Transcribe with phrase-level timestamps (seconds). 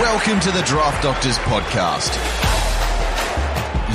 [0.00, 2.12] Welcome to the Draft Doctors Podcast,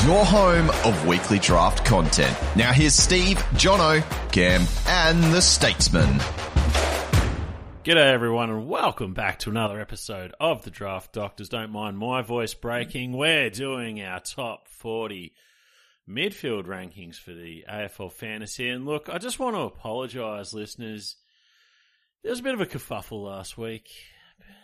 [0.08, 2.34] your home of weekly draft content.
[2.56, 4.02] Now here's Steve, Jono,
[4.32, 6.08] Cam, and the Statesman.
[7.84, 11.50] G'day everyone and welcome back to another episode of the Draft Doctors.
[11.50, 13.12] Don't mind my voice breaking.
[13.12, 15.34] We're doing our top 40
[16.10, 18.70] midfield rankings for the AFL Fantasy.
[18.70, 21.18] And look, I just want to apologise, listeners.
[22.24, 23.90] There was a bit of a kerfuffle last week.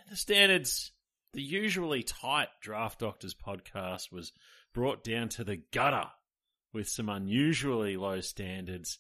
[0.10, 0.92] The standards,
[1.36, 4.32] the usually tight Draft Doctors podcast was
[4.74, 6.08] brought down to the gutter
[6.74, 9.00] with some unusually low standards.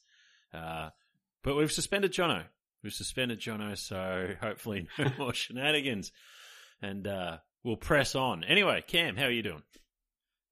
[0.54, 0.90] Uh,
[1.44, 2.44] but we've suspended Jono.
[2.84, 6.12] We've suspended Jono, so hopefully no more shenanigans.
[6.82, 8.44] And uh, we'll press on.
[8.44, 9.64] Anyway, Cam, how are you doing?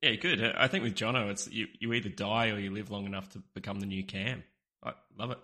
[0.02, 0.42] Yeah, good.
[0.44, 3.44] I think with Jono, it's you, you either die or you live long enough to
[3.54, 4.44] become the new Cam.
[4.84, 5.40] I love it.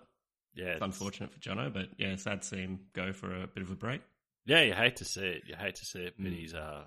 [0.54, 3.62] Yeah, It's unfortunate for Jono, but yeah, sad to see him go for a bit
[3.62, 4.00] of a break.
[4.46, 5.42] Yeah, you hate to see it.
[5.46, 6.36] You hate to see it, but Mm.
[6.36, 6.84] he's uh,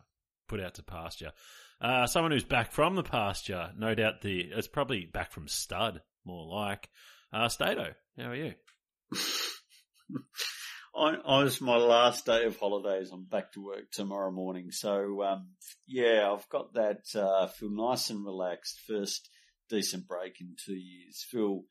[0.48, 1.32] put out to pasture.
[1.80, 4.22] Uh, someone who's back from the pasture, no doubt.
[4.22, 6.90] The it's probably back from stud, more like.
[7.32, 8.54] Uh, Stato, how are you?
[10.96, 13.10] I, I was my last day of holidays.
[13.12, 14.70] I'm back to work tomorrow morning.
[14.72, 15.48] So, um,
[15.88, 18.80] yeah, I've got that, uh, feel nice and relaxed.
[18.88, 19.28] First
[19.70, 21.26] decent break in two years.
[21.28, 21.64] Feel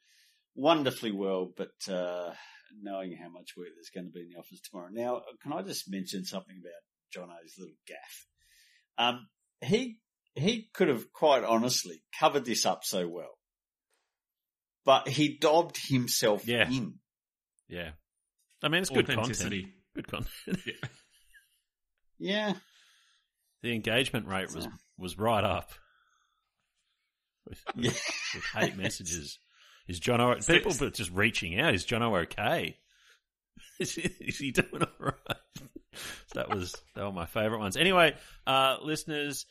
[0.57, 2.33] wonderfully well, but, uh,
[2.81, 4.89] knowing how much work there's going to be in the office tomorrow.
[4.93, 6.73] Now, can I just mention something about
[7.13, 8.27] Jono's little gaff?
[8.99, 9.29] Um,
[9.61, 9.99] he,
[10.35, 13.39] he could have quite honestly covered this up so well,
[14.85, 16.69] but he dobbed himself Yeah.
[16.71, 16.95] in.
[17.69, 17.91] Yeah,
[18.63, 19.65] I mean it's good content.
[19.95, 20.31] Good content.
[20.67, 20.75] Yeah.
[22.19, 22.55] Yeah.
[23.63, 25.71] the engagement rate was was right up
[27.49, 27.91] with, Yeah.
[28.35, 29.39] with hate messages.
[29.93, 31.75] Is John Jono people but just reaching out?
[31.75, 32.79] Is Jono okay?
[33.79, 35.37] Is he, is he doing all right?
[36.35, 37.77] that was that were my favourite ones.
[37.77, 38.15] Anyway,
[38.47, 39.45] uh, listeners,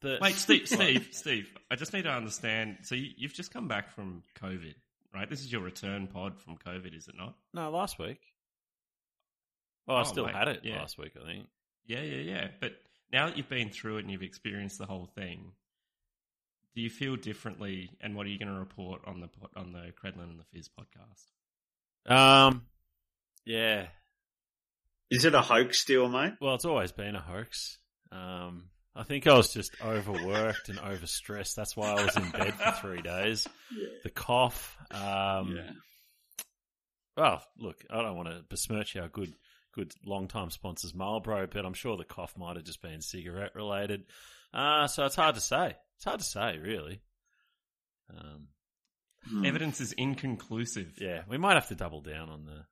[0.00, 2.78] the Wait, Steve, Steve, Steve, I just need to understand.
[2.82, 4.74] So you, you've just come back from COVID,
[5.14, 5.28] right?
[5.28, 7.34] This is your return pod from COVID, is it not?
[7.52, 8.20] No, last week.
[9.86, 10.78] Oh, I Oh, still mate, had it yeah.
[10.78, 11.12] last week.
[11.22, 11.46] I think.
[11.86, 12.48] Yeah, yeah, yeah.
[12.60, 12.72] But
[13.12, 15.52] now that you've been through it and you've experienced the whole thing,
[16.74, 17.90] do you feel differently?
[18.00, 20.68] And what are you going to report on the on the Credlin and the Fizz
[20.68, 22.12] podcast?
[22.12, 22.62] Um,
[23.44, 23.86] yeah.
[25.10, 26.34] Is it a hoax still, mate?
[26.40, 27.78] Well, it's always been a hoax.
[28.10, 31.54] Um, I think I was just overworked and overstressed.
[31.54, 33.46] That's why I was in bed for three days.
[34.02, 34.76] The cough.
[34.90, 35.70] Um, yeah.
[37.16, 39.34] Well, look, I don't want to besmirch our good,
[39.72, 44.04] good long-time sponsors, Marlboro, but I'm sure the cough might have just been cigarette related.
[44.52, 45.76] Uh, so it's hard to say.
[45.96, 47.00] It's hard to say, really.
[48.10, 48.48] Um,
[49.26, 49.46] Hmm.
[49.46, 50.98] Evidence is inconclusive.
[51.00, 52.66] yeah, we might have to double down on the.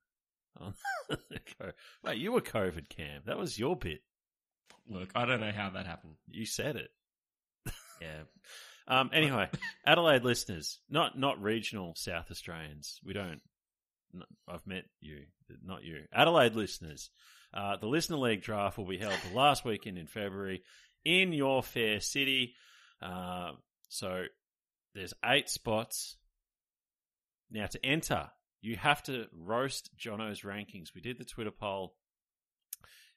[0.63, 0.75] On
[1.09, 1.73] the co-
[2.05, 3.23] Wait, you were COVID, Cam.
[3.25, 4.01] That was your bit.
[4.87, 6.17] Look, I don't know how that happened.
[6.29, 6.91] You said it.
[8.01, 8.23] Yeah.
[8.89, 9.49] Um, anyway,
[9.87, 12.99] Adelaide listeners, not not regional South Australians.
[13.05, 13.41] We don't.
[14.49, 15.21] I've met you,
[15.65, 16.01] not you.
[16.13, 17.09] Adelaide listeners,
[17.55, 20.65] uh, the Listener League draft will be held the last weekend in February
[21.05, 22.55] in your fair city.
[23.03, 23.53] Uh,
[23.89, 24.25] so
[24.95, 26.17] there's eight spots.
[27.51, 28.31] Now to enter,
[28.61, 30.95] you have to roast Jono's rankings.
[30.95, 31.95] We did the Twitter poll.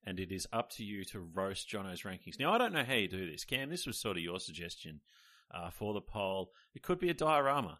[0.07, 2.39] And it is up to you to roast Jono's rankings.
[2.39, 3.43] Now, I don't know how you do this.
[3.43, 5.01] Cam, this was sort of your suggestion
[5.51, 6.51] uh, for the poll.
[6.75, 7.79] It could be a diorama.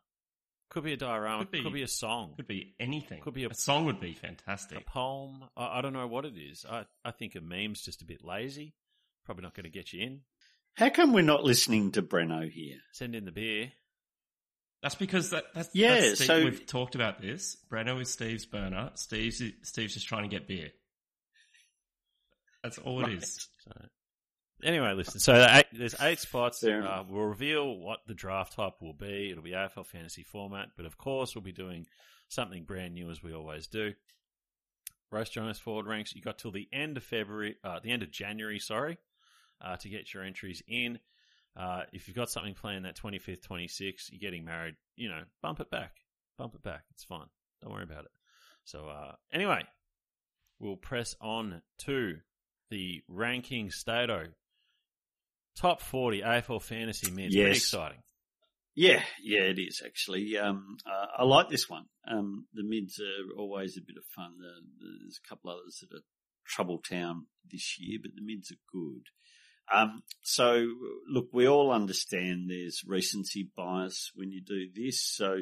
[0.71, 1.43] Could be a diorama.
[1.43, 1.61] Could be.
[1.61, 2.33] Could be a song.
[2.35, 3.21] Could be anything.
[3.21, 4.79] Could be a- a song would be fantastic.
[4.79, 5.43] A poem.
[5.55, 6.65] I, I don't know what it is.
[6.67, 8.73] I, I think a meme's just a bit lazy.
[9.23, 10.21] Probably not going to get you in.
[10.75, 12.77] How come we're not listening to Breno here?
[12.91, 13.71] Send in the beer.
[14.81, 17.57] That's because that, that's Yeah, That's Steve, so- we've talked about this.
[17.71, 18.91] Breno is Steve's burner.
[18.95, 20.69] Steve's Steve's just trying to get beer.
[22.61, 23.47] That's all it is.
[23.63, 23.71] So,
[24.63, 25.19] anyway, listen.
[25.19, 26.59] So eight, there's eight spots.
[26.61, 29.29] Fair Uh, we'll reveal what the draft type will be.
[29.31, 31.85] It'll be AFL fantasy format, but of course we'll be doing
[32.27, 33.93] something brand new as we always do.
[35.11, 36.13] Roast Jono's forward ranks.
[36.15, 38.97] You got till the end of February, uh, the end of January, sorry,
[39.61, 40.99] uh, to get your entries in.
[41.55, 45.59] Uh, if you've got something planned that 25th, 26th, you're getting married, you know, bump
[45.59, 45.93] it back.
[46.37, 46.83] Bump it back.
[46.91, 47.27] It's fine.
[47.61, 48.11] Don't worry about it.
[48.65, 49.61] So, uh, anyway,
[50.59, 52.17] we'll press on to
[52.69, 54.25] the ranking stato.
[55.55, 57.33] Top 40 AFL fantasy mids.
[57.33, 57.57] Pretty Yes.
[57.57, 57.99] exciting.
[58.77, 60.37] Yeah, yeah, it is actually.
[60.37, 61.85] Um, uh, I like this one.
[62.05, 64.35] Um, the mids are always a bit of fun.
[64.37, 64.51] The,
[65.01, 66.01] there's a couple others that are
[66.45, 69.03] trouble town this year, but the mids are good.
[69.73, 70.67] Um, so
[71.09, 75.01] look, we all understand there's recency bias when you do this.
[75.01, 75.37] So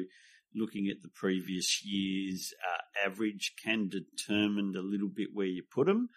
[0.54, 5.86] looking at the previous year's uh, average can determine a little bit where you put
[5.86, 6.08] them.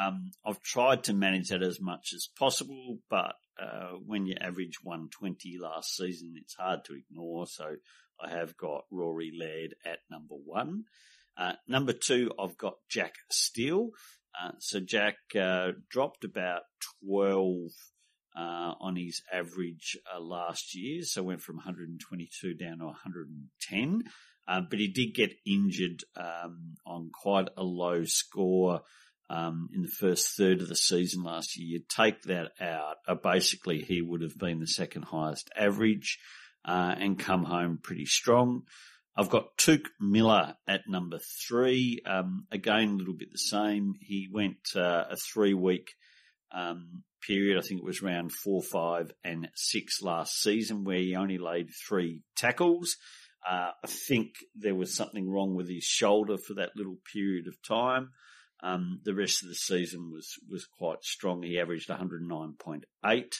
[0.00, 4.78] Um, I've tried to manage that as much as possible, but uh, when you average
[4.82, 7.46] 120 last season, it's hard to ignore.
[7.48, 7.76] So
[8.20, 10.84] I have got Rory Laird at number one.
[11.36, 13.90] Uh, number two, I've got Jack Steele.
[14.40, 16.62] Uh, so Jack uh, dropped about
[17.04, 17.70] 12
[18.36, 24.02] uh, on his average uh, last year, so went from 122 down to 110.
[24.46, 28.80] Uh, but he did get injured um, on quite a low score
[29.28, 31.78] um, in the first third of the season last year.
[31.78, 36.18] You take that out, basically he would have been the second highest average
[36.64, 38.62] and come home pretty strong.
[39.18, 41.18] I've got Touk Miller at number
[41.48, 42.00] three.
[42.06, 43.94] Um, again, a little bit the same.
[44.00, 45.90] He went uh, a three week
[46.54, 47.58] um, period.
[47.58, 51.70] I think it was round four, five, and six last season where he only laid
[51.88, 52.96] three tackles.
[53.44, 57.56] Uh, I think there was something wrong with his shoulder for that little period of
[57.66, 58.10] time.
[58.62, 61.42] Um, the rest of the season was was quite strong.
[61.42, 63.34] He averaged 109.8.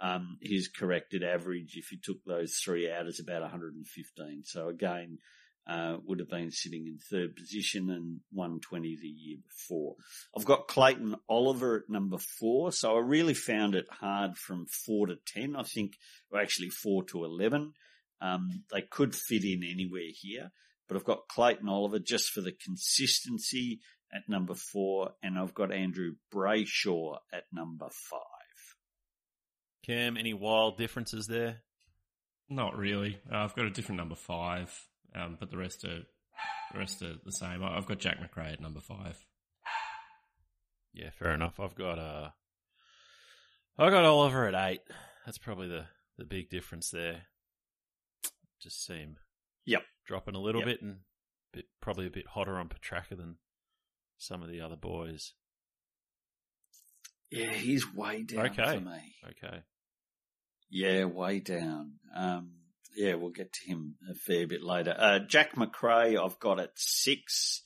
[0.00, 4.42] Um, his corrected average, if you took those three out, is about 115.
[4.44, 5.18] So again,
[5.66, 9.94] uh, would have been sitting in third position and 120 the year before.
[10.36, 12.70] I've got Clayton Oliver at number four.
[12.72, 15.56] So I really found it hard from four to 10.
[15.56, 15.92] I think,
[16.30, 17.72] or actually four to 11.
[18.20, 20.50] Um, they could fit in anywhere here,
[20.88, 23.80] but I've got Clayton Oliver just for the consistency
[24.14, 28.33] at number four, and I've got Andrew Brayshaw at number five.
[29.84, 31.62] Cam, any wild differences there?
[32.48, 33.18] Not really.
[33.30, 34.72] Uh, I've got a different number five,
[35.14, 36.02] um, but the rest are
[36.72, 37.62] the rest are the same.
[37.62, 39.16] I've got Jack Macrae at number five.
[40.92, 41.58] Yeah, fair enough.
[41.60, 42.30] I've got uh,
[43.78, 44.80] I got Oliver at eight.
[45.26, 45.86] That's probably the
[46.16, 47.22] the big difference there.
[48.62, 49.16] Just seem
[49.66, 50.68] yep dropping a little yep.
[50.68, 50.98] bit and
[51.52, 53.36] bit, probably a bit hotter on Petracca than
[54.18, 55.32] some of the other boys.
[57.30, 58.78] Yeah, he's way down okay.
[58.78, 59.14] for me.
[59.30, 59.62] Okay.
[60.70, 61.92] Yeah, way down.
[62.14, 62.50] Um,
[62.96, 64.94] yeah, we'll get to him a fair bit later.
[64.96, 67.62] Uh, Jack Macrae, I've got at six.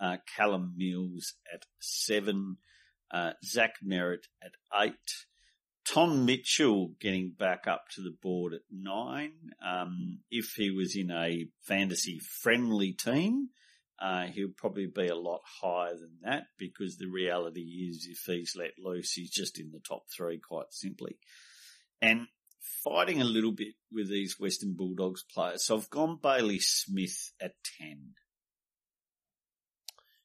[0.00, 2.58] Uh, Callum Mills at seven.
[3.10, 4.94] Uh, Zach Merrett at eight.
[5.84, 9.32] Tom Mitchell getting back up to the board at nine.
[9.66, 13.48] Um, if he was in a fantasy friendly team,
[13.98, 18.54] uh, he'll probably be a lot higher than that because the reality is if he's
[18.54, 21.16] let loose, he's just in the top three quite simply.
[22.02, 22.26] And
[22.84, 25.64] fighting a little bit with these Western Bulldogs players.
[25.64, 28.14] So I've gone Bailey Smith at 10.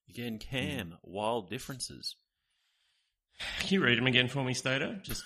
[0.10, 2.16] Again, Cam, wild differences.
[3.60, 4.94] Can you read them again for me, Stato?
[5.01, 5.24] Just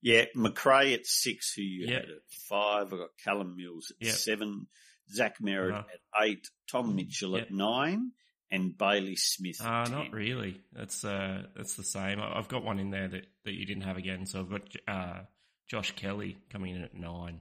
[0.00, 2.00] yeah, Macrae at six, who you Yep.
[2.02, 2.16] had at
[2.48, 2.92] five.
[2.92, 4.14] I've got Callum Mills at Yep.
[4.14, 4.66] seven,
[5.10, 5.88] Zach Merrett Uh-huh.
[5.92, 7.46] at eight, Tom Mitchell Yep.
[7.46, 8.12] at nine,
[8.50, 9.92] and Bailey Smith at Uh, 10.
[9.92, 10.62] not really.
[10.72, 12.20] That's uh, that's the same.
[12.20, 14.26] I- I've got one in there that, that you didn't have again.
[14.26, 15.24] So I've got uh,
[15.68, 17.40] Josh Kelly coming in at nine.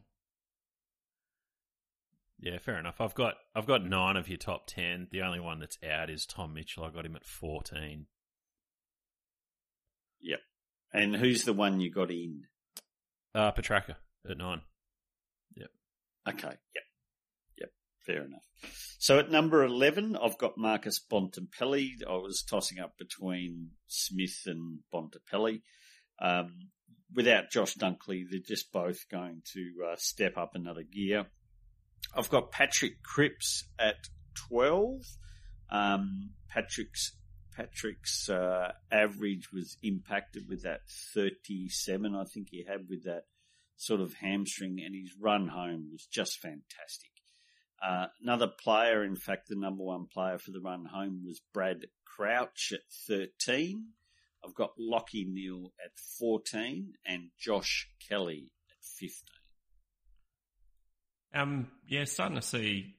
[2.39, 2.99] Yeah, fair enough.
[2.99, 5.07] I've got I've got nine of your top ten.
[5.11, 6.83] The only one that's out is Tom Mitchell.
[6.83, 8.07] I got him at fourteen.
[10.21, 10.39] Yep.
[10.93, 12.43] And who's the one you got in?
[13.33, 13.95] Uh Petracca
[14.29, 14.61] at nine.
[15.55, 15.69] Yep.
[16.29, 16.47] Okay.
[16.47, 16.83] Yep.
[17.59, 17.69] Yep.
[18.05, 18.43] Fair enough.
[18.99, 21.89] So at number 11, I've got Marcus Bontempelli.
[22.07, 25.61] I was tossing up between Smith and Bontempelli.
[26.21, 26.69] Um,
[27.15, 31.27] without Josh Dunkley, they're just both going to uh, step up another gear.
[32.15, 33.95] I've got Patrick Cripps at
[34.49, 35.01] 12.
[35.69, 37.13] Um, Patrick's
[37.55, 40.81] Patrick's uh, average was impacted with that
[41.13, 43.25] 37, I think he had with that
[43.75, 47.11] sort of hamstring, and his run home was just fantastic.
[47.81, 51.85] Uh, another player, in fact, the number one player for the run home was Brad
[52.05, 53.87] Crouch at 13.
[54.45, 59.11] I've got Lachie Neale at 14 and Josh Kelly at 15.
[61.33, 62.95] Um, yeah, starting to see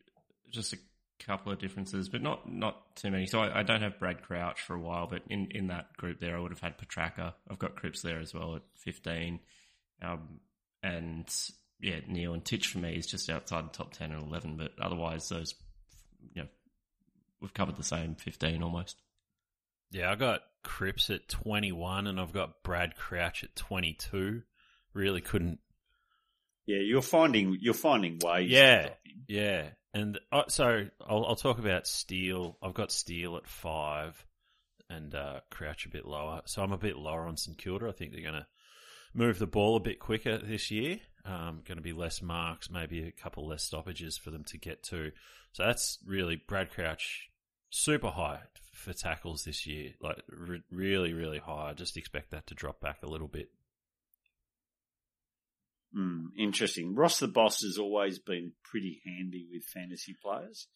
[0.50, 0.78] just a
[1.24, 3.26] couple of differences, but not not too many.
[3.26, 6.20] So I, I don't have Brad Crouch for a while, but in, in that group
[6.20, 7.34] there, I would have had Petracca.
[7.48, 9.40] I've got Cripps there as well at 15.
[10.02, 10.40] Um,
[10.82, 11.26] and
[11.80, 14.72] yeah, Neale and Titch for me is just outside the top 10 and 11, but
[14.80, 15.54] otherwise those,
[16.34, 16.48] you know,
[17.40, 18.96] we've covered the same 15 almost.
[19.90, 24.42] Yeah, I got Cripps at twenty one and I've got Brad Crouch at twenty two.
[24.92, 25.60] Really couldn't
[26.66, 28.50] Yeah, you're finding you're finding ways.
[28.50, 28.88] Yeah.
[29.28, 32.58] Yeah, and uh, so I'll, I'll talk about Steele.
[32.60, 34.22] I've got Steele at five,
[34.90, 36.42] and uh, Crouch a bit lower.
[36.46, 37.88] So I'm a bit lower on St Kilda.
[37.88, 38.46] I think they're going to
[39.14, 40.98] move the ball a bit quicker this year.
[41.24, 44.82] Um, going to be less marks, maybe a couple less stoppages for them to get
[44.84, 45.12] to.
[45.52, 47.30] So that's really Brad Crouch
[47.74, 48.40] super high
[48.72, 49.92] for tackles this year.
[50.00, 51.70] Like re- really, really high.
[51.70, 53.48] I just expect that to drop back a little bit.
[55.96, 56.94] Mm, interesting.
[56.94, 60.66] Ross the Boss has always been pretty handy with fantasy players.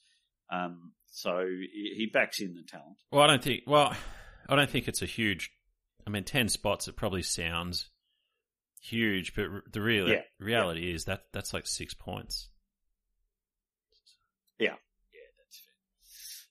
[0.50, 2.96] Um, so he, backs in the talent.
[3.10, 3.62] Well, I don't think.
[3.66, 3.94] Well,
[4.48, 5.50] I don't think it's a huge.
[6.06, 6.88] I mean, ten spots.
[6.88, 7.90] It probably sounds
[8.80, 10.22] huge, but the real Yeah.
[10.38, 12.48] reality is that that's like six points.
[14.58, 14.76] Yeah.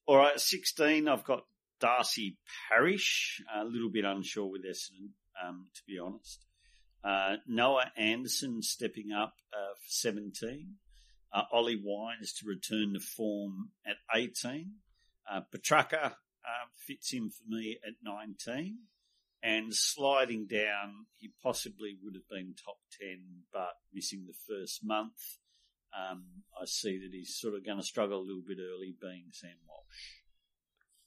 [0.08, 1.44] All right, 16, I've got
[1.82, 2.38] Darcy
[2.70, 3.44] Parish.
[3.54, 5.10] A little bit unsure with Essendon,
[5.46, 6.46] um, to be honest.
[7.04, 10.76] Uh, Noah Anderson stepping up uh, for 17.
[11.34, 14.76] Uh, Ollie Wines to return to form at 18.
[15.30, 18.78] Uh, Petracca uh, fits in for me at 19.
[19.44, 23.20] And sliding down, he possibly would have been top 10,
[23.52, 25.38] but missing the first month.
[25.98, 26.24] Um,
[26.60, 29.52] I see that he's sort of going to struggle a little bit early, being Sam
[29.68, 29.86] Walsh.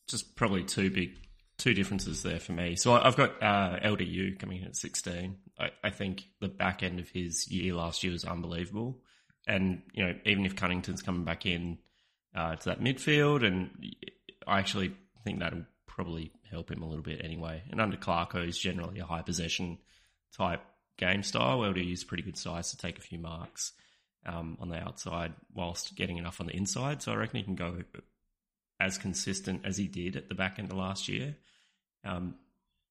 [0.09, 1.11] Just probably two big,
[1.59, 2.77] two differences there for me.
[2.77, 5.37] So I've got uh, LDU coming in at 16.
[5.59, 8.99] I, I think the back end of his year last year was unbelievable.
[9.47, 11.79] And, you know, even if Cunnington's coming back in
[12.35, 13.71] uh, to that midfield, and
[14.47, 14.95] I actually
[15.25, 17.63] think that'll probably help him a little bit anyway.
[17.71, 19.79] And under Clarko, he's generally a high possession
[20.37, 20.63] type
[20.97, 21.61] game style.
[21.61, 23.73] LDU is pretty good size to take a few marks
[24.27, 27.03] um, on the outside whilst getting enough on the inside.
[27.03, 27.83] So I reckon he can go
[28.81, 31.37] as consistent as he did at the back end of last year.
[32.05, 32.35] Um,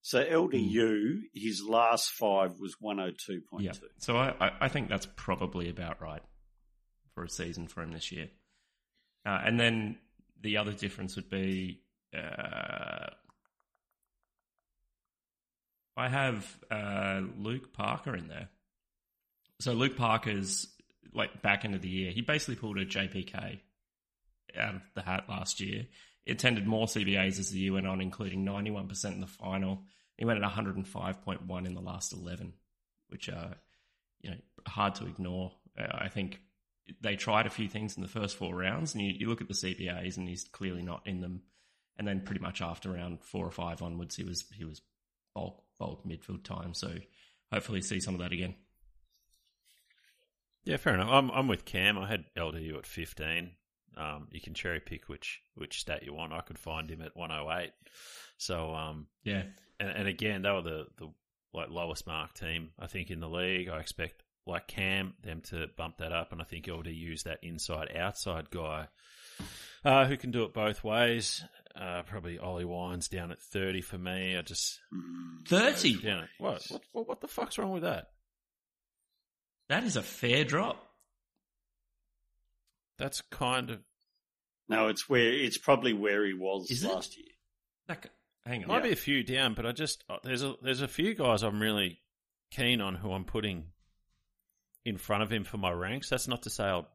[0.02, 3.42] So LDU, his last five was 102.2.
[3.60, 3.74] yeah.
[3.98, 6.22] So I, I, I think that's probably about right
[7.16, 8.30] for a season for him this year.
[9.26, 9.98] Uh, and then
[10.42, 11.82] the other difference would be
[12.16, 13.08] uh,
[15.98, 18.48] I have uh, Luke Parker in there.
[19.60, 20.68] So Luke Parker's
[21.14, 23.60] like back end of the year, he basically pulled a JPK
[24.58, 25.86] out of the hat last year.
[26.26, 29.84] It attended more CBAs as the year went on, including 91% in the final.
[30.18, 32.54] He went at 105.1 in the last 11,
[33.08, 33.56] which are,
[34.22, 34.38] you know,
[34.68, 35.54] hard to ignore.
[35.80, 36.40] Uh, I think
[37.02, 39.48] they tried a few things in the first four rounds, and you, you look at
[39.48, 41.42] the CBAs, and he's clearly not in them.
[41.98, 44.82] And then pretty much after round four or five onwards, he was he was
[45.36, 46.74] bulk bulk midfield time.
[46.74, 46.94] So
[47.52, 48.56] hopefully see some of that again.
[50.70, 51.10] Yeah, fair enough.
[51.10, 51.98] I'm I'm with Cam.
[51.98, 53.52] I had LDU at 15.
[53.98, 56.32] Um, you can cherry pick which which stat you want.
[56.32, 57.72] I could find him at 108.
[58.38, 59.44] So um, Yeah,
[59.80, 61.08] and, and again, they were the, the
[61.54, 63.68] like lowest mark team I think in the league.
[63.68, 67.90] I expect like Cam them to bump that up, and I think LDU's that inside
[67.98, 68.88] outside guy
[69.84, 71.44] uh, who can do it both ways.
[71.76, 74.38] Uh, probably Ollie Wines down at 30 for me.
[74.38, 75.48] I just Mm.
[75.48, 75.96] thirty.
[76.00, 78.10] down at, what, what what what the fuck's wrong with that?
[79.70, 80.84] That is a fair drop.
[82.98, 83.80] That's kind of
[84.68, 86.92] No, it's where it's probably where he was Is it?
[86.92, 87.26] last year.
[87.88, 88.10] That, c-
[88.46, 88.68] hang on.
[88.68, 91.44] Might be a few down, but I just uh, there's a there's a few guys
[91.44, 92.00] I'm really
[92.52, 93.66] keen on who I'm putting
[94.86, 96.10] in front of him for my ranks.
[96.10, 96.90] That's not to say I'll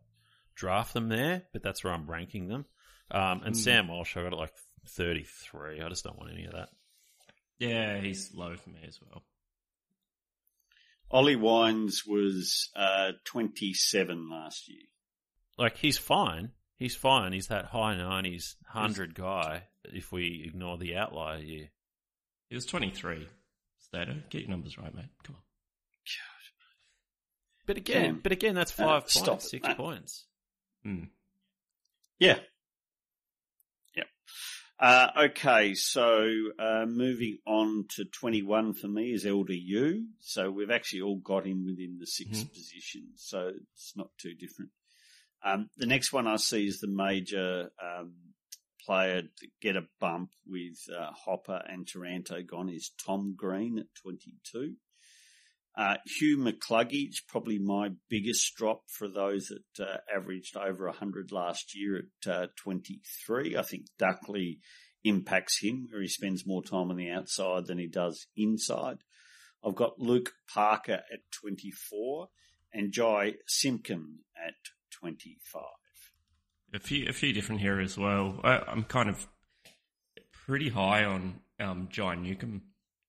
[0.55, 2.67] draft them there, but that's where I'm ranking them.
[3.11, 3.61] Um, and Hmm.
[3.61, 4.53] Sam Walsh, I got it like
[4.89, 5.81] 33.
[5.83, 6.69] I just don't want any of that.
[7.59, 9.23] Yeah, he's low for me as well.
[11.11, 14.83] Ollie Wines was uh, 27 last year.
[15.57, 16.51] Like he's fine.
[16.77, 17.33] He's fine.
[17.33, 19.65] He's that high 90s, 100 guy.
[19.85, 21.69] If we ignore the outlier year.
[22.49, 23.29] He was 23.
[23.79, 25.05] Stato, get your numbers right, mate.
[25.23, 25.43] Come on.
[27.67, 29.77] But again, Cam, but again, that's uh, five stop points, it, six mate.
[29.77, 30.27] points.
[30.87, 31.09] Mm.
[32.19, 32.39] Yeah.
[34.85, 40.03] Uh, okay, so uh, moving on to 21 for me is LDU.
[40.21, 42.53] So we've actually all got him within the 6th Mhm.
[42.53, 44.73] position, so it's not too different.
[45.43, 48.35] Um, the next one I see is the major um,
[48.85, 53.87] player to get a bump with uh, Hopper and Taranto gone is Tom Green at
[53.95, 54.77] 22.
[55.77, 61.75] Uh, Hugh McCluggage, probably my biggest drop for those that uh, averaged over 100 last
[61.75, 63.57] year at uh, 23.
[63.57, 64.59] I think Dunkley
[65.03, 68.99] impacts him where he spends more time on the outside than he does inside.
[69.65, 72.29] I've got Luke Parker at 24
[72.73, 74.55] and Jai Simpkin at
[74.93, 75.63] 25.
[76.73, 78.41] A few, a few different here as well.
[78.45, 79.27] I, I'm kind of
[80.47, 82.63] pretty high on um, Jai Newcombe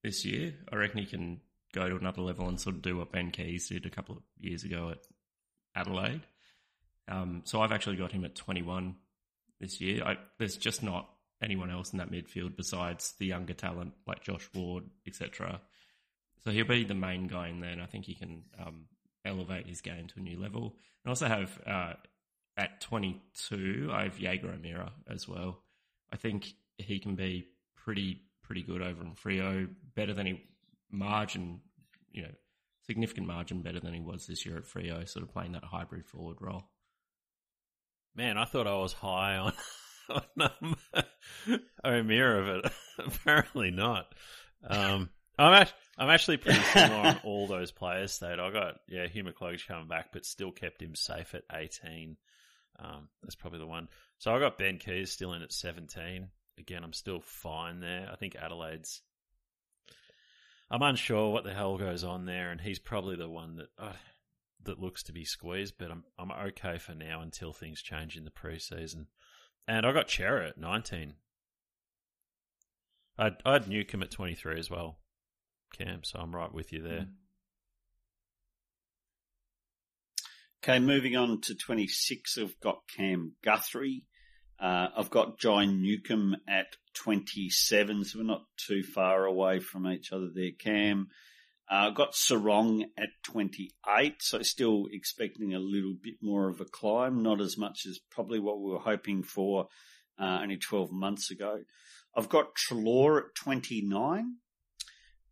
[0.03, 0.53] this year.
[0.71, 1.41] I reckon he can
[1.75, 4.23] go to another level and sort of do what Ben Keays did a couple of
[4.39, 4.99] years ago at
[5.75, 6.21] Adelaide.
[7.07, 8.95] Um, so I've actually got him at 21
[9.59, 10.03] this year.
[10.03, 11.09] I, there's just not
[11.43, 15.61] anyone else in that midfield besides the younger talent like Josh Ward, etc.
[16.43, 18.85] So he'll be the main guy in there, and I think he can um,
[19.25, 20.75] elevate his game to a new level.
[21.05, 21.93] I also have uh,
[22.57, 25.61] at 22, I have Jaeger O'Meara as well.
[26.11, 30.43] I think he can be pretty pretty good over in Freo, better than he
[30.91, 31.61] margin,
[32.11, 32.31] you know,
[32.85, 36.05] significant margin better than he was this year at Freo, sort of playing that hybrid
[36.05, 36.63] forward role.
[38.15, 39.53] Man, I thought I was high on,
[40.09, 40.75] on um,
[41.85, 42.71] O'Meara, but
[43.05, 44.13] apparently not.
[44.65, 48.13] Um, I'm actually, I'm actually pretty similar on all those players.
[48.13, 52.15] State I got yeah, Hugh McCluggage coming back, but still kept him safe at 18.
[52.79, 53.87] Um, that's probably the one.
[54.17, 56.29] So I got Ben Keays still in at 17.
[56.57, 58.09] Again, I'm still fine there.
[58.11, 59.01] I think Adelaide's.
[60.69, 63.93] I'm unsure what the hell goes on there, and he's probably the one that uh,
[64.63, 65.75] that looks to be squeezed.
[65.77, 69.07] But I'm I'm okay for now until things change in the preseason.
[69.67, 71.13] And I got Cerra at 19.
[73.17, 74.99] I I had Newcombe at 23 as well,
[75.77, 76.03] Cam.
[76.03, 77.01] So I'm right with you there.
[77.01, 77.13] Mm.
[80.63, 84.05] Okay, moving on to 26, I've got Cam Guthrie.
[84.59, 90.11] Uh, I've got John Newcombe at 27, so we're not too far away from each
[90.11, 91.09] other there, Cam.
[91.69, 96.65] Uh, I've got Serong at 28, so still expecting a little bit more of a
[96.65, 99.67] climb, not as much as probably what we were hoping for
[100.19, 101.59] uh, only 12 months ago.
[102.15, 104.35] I've got Treloar at 29.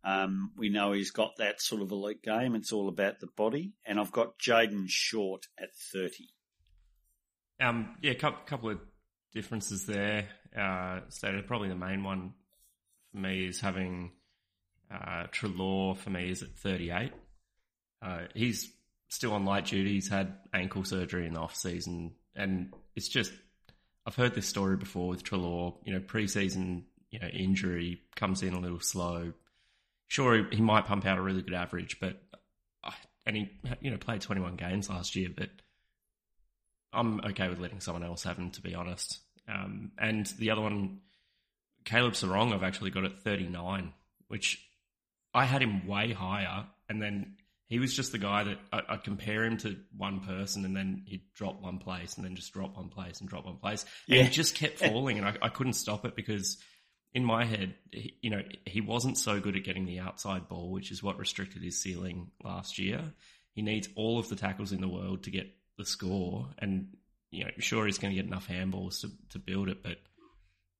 [0.04, 2.54] Um, we know he's got that sort of elite game.
[2.54, 3.72] It's all about the body.
[3.86, 6.28] And I've got Jayden Short at 30.
[7.60, 8.80] Um, yeah, a couple of
[9.34, 10.28] differences there.
[10.56, 12.32] Uh, so probably the main one
[13.10, 14.12] for me is having
[14.90, 17.12] uh, Treloar for me is at 38.
[18.00, 18.70] Uh, he's
[19.08, 19.94] still on light duty.
[19.94, 23.32] He's had ankle surgery in the off season, and it's just
[24.06, 25.74] I've heard this story before with Treloar.
[25.84, 29.32] You know, preseason you know injury comes in a little slow,
[30.08, 32.20] sure he might pump out a really good average, but
[32.82, 32.90] uh,
[33.24, 33.50] and he
[33.80, 35.48] you know played 21 games last year, but
[36.92, 39.20] I'm okay with letting someone else have him to be honest.
[39.48, 41.00] Um, and the other one,
[41.84, 43.92] Caleb Serong, I've actually got at 39,
[44.28, 44.64] which
[45.34, 47.36] I had him way higher, and then
[47.68, 51.02] he was just the guy that I, would compare him to one person, and then
[51.06, 54.16] he'd drop one place, and then just drop one place, and drop one place, and
[54.16, 54.22] yeah.
[54.24, 56.58] he just kept falling, and I, I couldn't stop it because
[57.14, 60.70] in my head, he, you know, he wasn't so good at getting the outside ball,
[60.70, 63.12] which is what restricted his ceiling last year.
[63.52, 65.46] He needs all of the tackles in the world to get
[65.78, 66.88] the score, and
[67.34, 69.98] you know, sure he's going to get enough handballs to to build it, but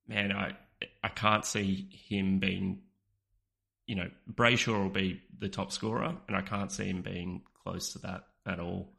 [0.09, 0.53] man, I
[1.03, 2.83] I can't see him being,
[3.87, 7.93] you know, Brayshaw will be the top scorer, and I can't see him being close
[7.93, 8.93] to that at all.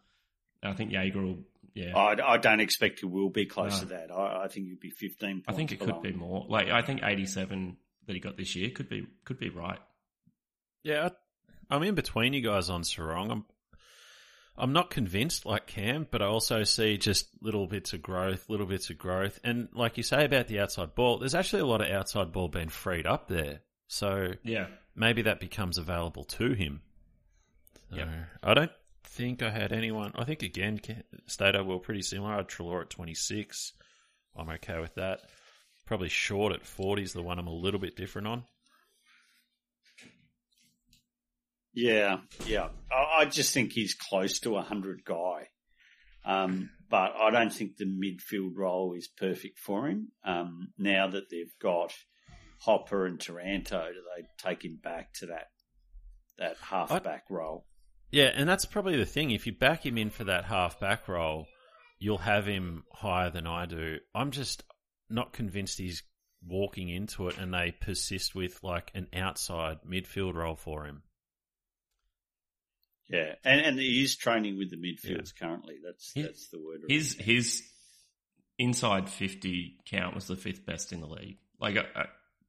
[0.63, 1.37] I think Jaeger will
[1.75, 3.87] yeah, I, I, don't expect he will be close no.
[3.89, 4.09] to that.
[4.09, 5.43] I, I, think he'd be fifteen.
[5.45, 5.93] I think it below.
[5.93, 6.45] could be more.
[6.47, 7.75] Like I think eighty-seven
[8.07, 9.79] that he got this year could be could be right.
[10.83, 11.09] Yeah,
[11.69, 13.29] I'm in between you guys on Serong.
[13.29, 13.45] I'm
[14.57, 18.65] I'm not convinced like Cam, but I also see just little bits of growth, little
[18.65, 21.81] bits of growth, and like you say about the outside ball, there's actually a lot
[21.81, 23.61] of outside ball being freed up there.
[23.87, 26.81] So yeah, maybe that becomes available to him.
[27.91, 28.71] So yeah, I don't
[29.03, 30.13] think I had anyone.
[30.15, 30.79] I think again,
[31.27, 32.33] Stato were pretty similar.
[32.33, 33.73] I had Treloar at 26.
[34.37, 35.21] I'm okay with that.
[35.85, 38.43] Probably short at 40 is the one I'm a little bit different on.
[41.75, 42.69] Yeah, yeah.
[42.91, 45.49] I, just think he's close to a 100 guy.
[46.25, 50.11] Um, but I don't think the midfield role is perfect for him.
[50.23, 51.93] Um, now that they've got
[52.59, 55.47] Hopper and Taranto, do they take him back to that
[56.37, 57.65] that halfback role?
[58.11, 59.31] Yeah, and that's probably the thing.
[59.31, 61.47] If you back him in for that half back role,
[61.99, 63.97] you'll have him higher than I do.
[64.13, 64.63] I'm just
[65.09, 66.03] not convinced he's
[66.47, 71.03] walking into it and they persist with like an outside midfield role for him.
[73.09, 75.47] Yeah, and and he is training with the midfields yeah.
[75.47, 75.75] currently.
[75.83, 76.81] That's his, that's the word.
[76.89, 77.63] His his
[78.57, 81.37] inside fifty count was the fifth best in the league.
[81.59, 82.05] Like uh, uh,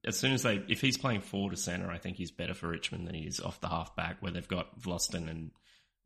[0.07, 2.69] as soon as they, if he's playing forward to centre, I think he's better for
[2.69, 5.51] Richmond than he is off the half back where they've got Vlastuin and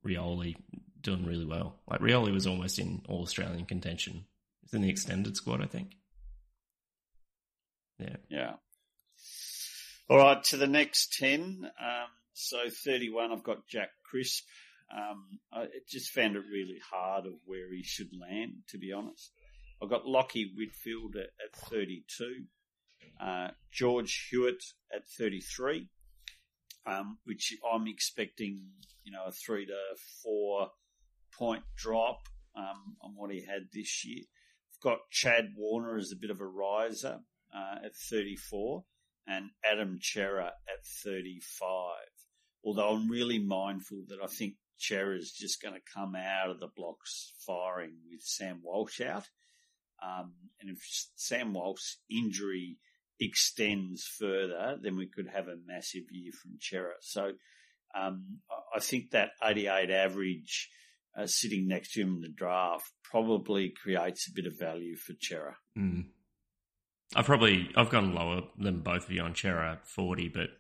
[0.05, 0.57] Rioli
[1.01, 1.77] doing really well.
[1.89, 4.25] Like Rioli was almost in all Australian contention.
[4.63, 5.97] He's in the extended squad, I think.
[7.99, 8.17] Yeah.
[8.29, 8.53] Yeah.
[10.09, 11.71] All right, to the next 10.
[11.81, 12.09] Um,
[12.41, 14.45] so 31, I've got Jack Crisp.
[14.95, 19.33] Um, I just found it really hard of where he should land, to be honest.
[19.83, 22.45] I've got Lachie Whitfield at, at 32.
[23.21, 24.63] Uh, George Hewett
[24.95, 25.89] at 33,
[26.87, 28.63] um, which I'm expecting,
[29.05, 29.79] you know, a three to
[30.23, 30.71] four
[31.37, 32.21] point drop
[32.57, 34.25] um, on what he had this year.
[34.75, 37.21] I've got Chad Warner as a bit of a riser
[37.55, 38.85] uh, at 34
[39.27, 41.95] and Adam Cerra at 35.
[42.65, 46.61] Although I'm really mindful that I think Cerra is just going to come out of
[46.61, 49.29] the blocks firing with Sam Walsh out.
[50.03, 50.79] Um, and if
[51.17, 52.79] Sam Walsh's injury
[53.21, 56.95] extends further, then we could have a massive year from Cerra.
[57.01, 57.33] So
[57.95, 58.39] um,
[58.75, 60.71] I think that 88 average
[61.17, 65.13] uh, sitting next to him in the draft probably creates a bit of value for
[65.21, 65.57] Cerra.
[65.77, 66.07] Mm.
[67.15, 70.51] I've probably I've gone lower than both of you on Cerra at 40, but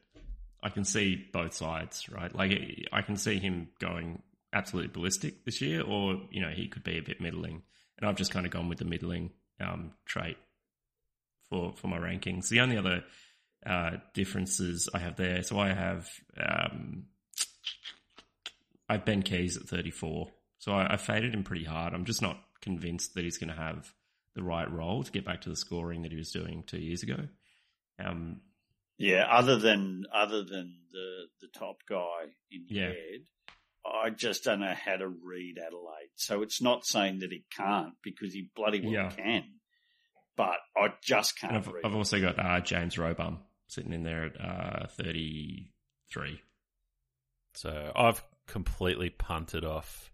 [0.62, 2.34] I can see both sides, right?
[2.34, 2.52] Like
[2.92, 6.98] I can see him going absolutely ballistic this year, or you know he could be
[6.98, 7.62] a bit middling,
[7.98, 10.36] and I've just kind of gone with the middling um, trait
[11.48, 12.48] for for my rankings.
[12.48, 13.04] The only other
[13.64, 17.06] uh, differences I have there, so I have um,
[18.88, 21.94] I have Ben Keays at 34, so I, I faded him pretty hard.
[21.94, 23.92] I'm just not convinced that he's going to have
[24.34, 27.02] the right role to get back to the scoring that he was doing two years
[27.02, 27.16] ago.
[27.98, 28.40] Um,
[29.00, 32.86] yeah, other than other than the the top guy in the Yeah.
[32.88, 33.24] head,
[33.84, 36.10] I just don't know how to read Adelaide.
[36.16, 39.10] So it's not saying that he can't because he bloody well Yeah.
[39.10, 39.44] can,
[40.36, 41.54] but I just can't.
[41.54, 41.84] I've, read.
[41.84, 46.40] I've also got uh, James Rowbottom sitting in there at uh, 33.
[47.54, 50.10] So I've completely punted off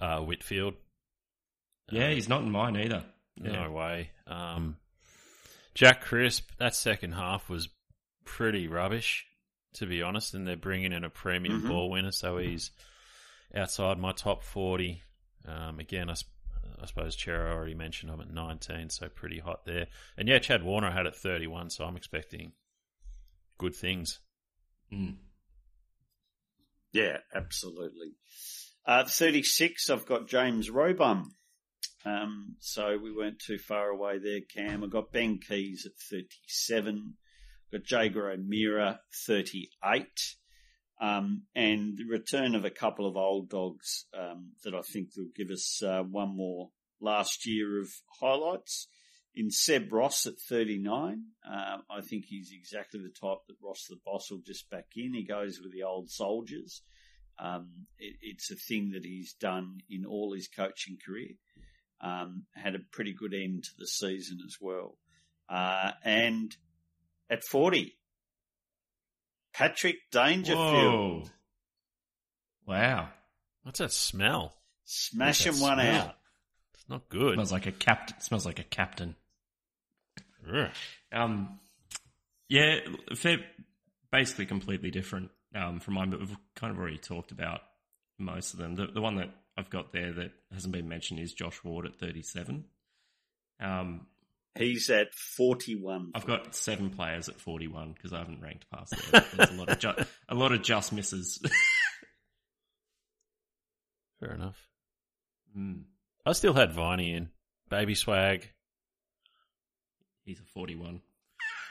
[0.00, 0.74] uh, Whitfield.
[1.90, 3.04] Yeah, Um, he's not in mine either.
[3.36, 4.10] No way.
[4.26, 4.76] Um,
[5.74, 7.68] Jack Crisp, that second half was
[8.36, 9.26] pretty rubbish,
[9.74, 10.34] to be honest.
[10.34, 11.68] And they're bringing in a premium Mhm.
[11.68, 12.70] ball winner, so he's
[13.54, 15.02] outside my top 40.
[15.44, 16.14] Um, again, I,
[16.80, 19.88] I suppose Cerra already mentioned I'm at 19, so pretty hot there.
[20.16, 22.52] And yeah, Chad Warner had it 31, so I'm expecting
[23.58, 24.20] good things.
[24.92, 25.16] Mm.
[26.92, 28.12] Yeah, absolutely.
[28.86, 31.26] Uh, 36, I've got James Rowbottom.
[32.04, 34.82] Um, so we weren't too far away there, Cam.
[34.82, 37.16] I've got Ben Keays at 37.
[37.72, 40.06] Got Jaeger O'Meara, 38.
[41.00, 45.30] Um, and the return of a couple of old dogs um, that I think will
[45.34, 47.88] give us uh, one more last year of
[48.20, 48.88] highlights.
[49.34, 53.96] In Seb Ross at 39, uh, I think he's exactly the type that Ross the
[54.04, 55.14] Boss will just back in.
[55.14, 56.82] He goes with the old soldiers.
[57.38, 61.34] Um, it, it's a thing that he's done in all his coaching career.
[62.00, 64.98] Um, had a pretty good end to the season as well.
[65.48, 66.54] Uh, and
[67.30, 67.94] at 40,
[69.54, 70.58] Patrick Dangerfield.
[70.58, 71.30] Whoa.
[72.66, 73.08] Wow.
[73.62, 74.54] What's that smell?
[74.84, 76.02] Smashing What's that one smell?
[76.02, 76.16] out.
[76.74, 77.34] It's not good.
[77.34, 78.20] Smells like a captain.
[78.20, 79.16] Smells like a captain.
[80.52, 80.70] Ugh.
[81.12, 81.60] Um,
[82.48, 82.80] yeah,
[83.14, 83.38] fair,
[84.10, 87.60] basically completely different um, from mine, but we've kind of already talked about
[88.18, 88.74] most of them.
[88.74, 91.98] The, the one that I've got there that hasn't been mentioned is Josh Ward at
[91.98, 92.64] 37.
[93.60, 94.06] Um,
[94.58, 96.10] He's at 41.
[96.14, 99.24] I've got seven players at 41 because I haven't ranked past there.
[99.36, 101.40] There's a lot of ju- a lot of just misses.
[104.20, 104.58] Fair enough.
[105.56, 105.84] Mm,
[106.26, 107.30] I still had Viney in.
[107.68, 108.48] Baby swag.
[110.24, 111.00] he's a 41.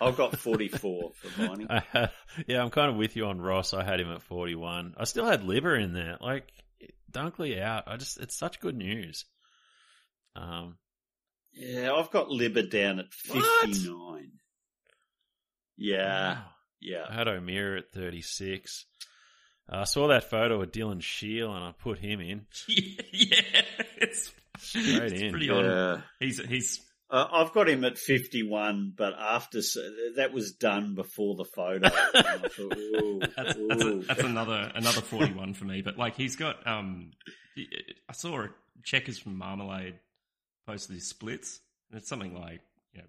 [0.02, 1.68] I've got 44 for Viney.
[1.70, 2.12] I had,
[2.48, 3.74] yeah, I'm kind of with you on Ross.
[3.74, 4.96] I had him at 41.
[4.98, 6.18] I still had Libba in there.
[6.22, 6.48] Like,
[7.12, 7.84] Dunkley out.
[7.88, 9.26] I just, it's such good news.
[10.38, 10.78] Um,
[11.54, 13.66] Yeah, I've got Libba down at What?
[13.68, 14.32] 59.
[15.78, 16.44] Yeah, wow.
[16.82, 17.04] yeah.
[17.10, 18.86] I had O'Meara at 36.
[19.72, 22.46] Uh, I saw that photo of Dylan Shiel and I put him in.
[22.68, 23.42] yeah,
[23.98, 25.32] it's, Straight it's in.
[25.32, 25.64] pretty on.
[25.66, 26.02] Yeah.
[26.20, 29.62] He's he's Uh, I've got him at 51, but after
[30.18, 31.90] that was done before the photo.
[31.90, 35.82] Thought, ooh, that's, that's, a, that's another another 41 for me.
[35.82, 37.12] But like he's got um,
[37.58, 38.50] I saw a
[38.84, 40.00] checkers from Marmalade
[40.72, 42.62] posted his splits, and it's something like
[42.94, 43.08] you know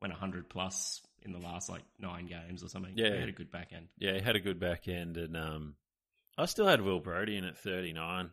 [0.00, 2.92] went 100 plus in the last like nine games or something.
[2.96, 3.12] Yeah.
[3.12, 3.88] he had a good back end.
[3.98, 5.16] Yeah, he had a good back end.
[5.16, 5.74] And um,
[6.38, 8.30] I still had Will Brodie in at 39.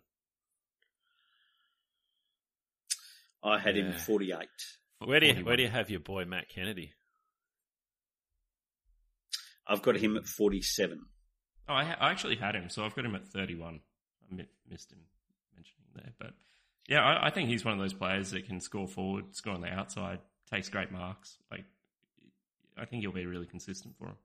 [3.43, 3.91] I had him Yeah.
[3.93, 4.37] at 48.
[5.05, 5.45] Where do you, 41.
[5.45, 6.93] where do you have your boy Matt Kennedy?
[9.67, 10.99] I've got him at 47.
[11.69, 13.79] Oh, I, ha- I actually had him, so I've got him at 31.
[14.31, 14.99] I mi- missed him
[15.55, 16.31] mentioning there, but
[16.89, 19.61] yeah, I, I think he's one of those players that can score forward, score on
[19.61, 20.19] the outside,
[20.51, 21.37] takes great marks.
[21.51, 21.65] Like,
[22.77, 24.15] I think he'll be really consistent for him.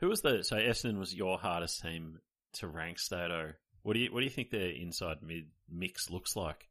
[0.00, 2.18] Who was the so Essendon was your hardest team
[2.54, 3.52] to rank, Stato?
[3.82, 6.68] What do you what do you think their inside mid mix looks like?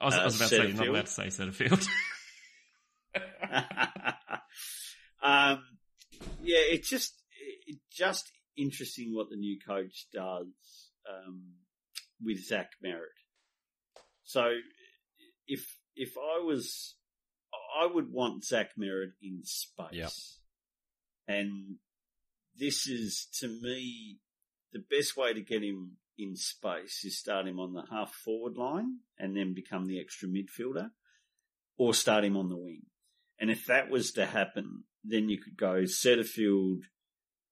[0.00, 1.86] I was, I Uh, was about to say, you're not allowed to say Setterfield.
[5.22, 5.62] um,
[6.42, 7.14] yeah, it's just
[7.66, 10.46] it's just interesting what the new coach does
[11.08, 11.42] um,
[12.22, 13.16] with Zach Merrett.
[14.24, 14.52] So
[15.46, 15.64] if
[15.96, 16.94] if I was,
[17.80, 20.10] I would want Zach Merrett in space, Yep.
[21.26, 21.76] and
[22.56, 24.18] this is to me
[24.72, 28.56] the best way to get him in space is start him on the half forward
[28.56, 30.90] line and then become the extra midfielder,
[31.76, 32.82] or start him on the wing.
[33.38, 36.82] And if that was to happen, then you could go Setterfield,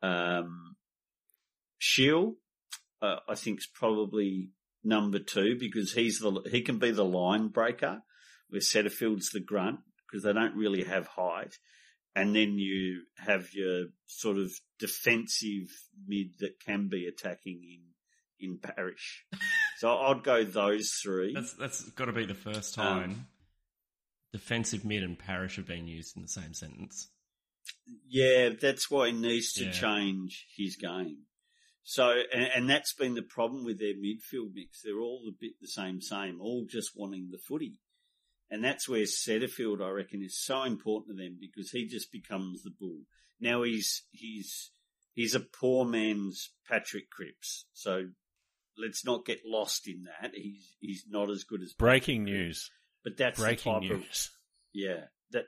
[0.02, 0.76] um,
[1.78, 2.36] Shiel.
[3.00, 4.50] Uh, I think is probably
[4.88, 8.02] number two because he's the he can be the line breaker,
[8.48, 11.58] where Setterfield's the grunt because they don't really have height.
[12.16, 15.68] And then you have your sort of defensive
[16.06, 17.82] mid that can be attacking in
[18.40, 19.24] in Parish.
[19.78, 21.34] so I'd go those three.
[21.34, 23.26] That's that's got to be the first time um,
[24.32, 27.10] defensive mid and Parish have been used in the same sentence.
[28.08, 29.72] Yeah, that's why he needs to yeah.
[29.72, 31.18] change his game.
[31.90, 34.82] So, and, and, that's been the problem with their midfield mix.
[34.82, 37.80] They're all a bit the same, same, all just wanting the footy.
[38.50, 42.62] And that's where Setterfield, I reckon, is so important to them because he just becomes
[42.62, 43.04] the bull.
[43.40, 44.70] Now he's, he's,
[45.14, 47.64] he's a poor man's Patrick Cripps.
[47.72, 48.08] So
[48.76, 50.32] let's not get lost in that.
[50.34, 52.70] He's, he's not as good as breaking Patrick news.
[53.02, 54.30] But that's breaking news.
[54.30, 55.04] Of, yeah.
[55.30, 55.44] That,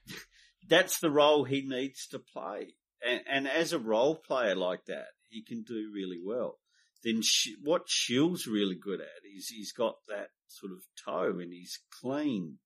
[0.66, 2.68] that's the role he needs to play.
[3.06, 6.58] And, and, as a role player like that, he can do really well.
[7.04, 7.22] Then
[7.62, 12.58] what Shiel's really good at is he's got that sort of toe and he's clean.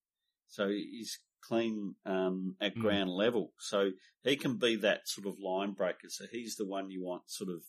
[0.48, 2.81] So he's clean um, at mm.
[2.81, 3.53] ground level.
[3.59, 3.90] So
[4.25, 6.09] he can be that sort of line breaker.
[6.09, 7.62] So he's the one you want sort of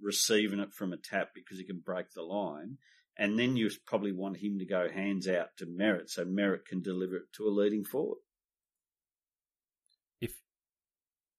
[0.00, 2.78] receiving it from a tap because he can break the line.
[3.18, 6.82] And then you probably want him to go hands out to Merrett so Merrett can
[6.82, 8.18] deliver it to a leading forward.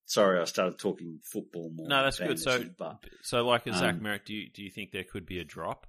[0.08, 1.90] Sorry, I started talking football more.
[1.90, 2.40] No, that's good.
[2.40, 5.26] So, but, so like a Zach um, Merrett, do you do you think there could
[5.26, 5.86] be a drop?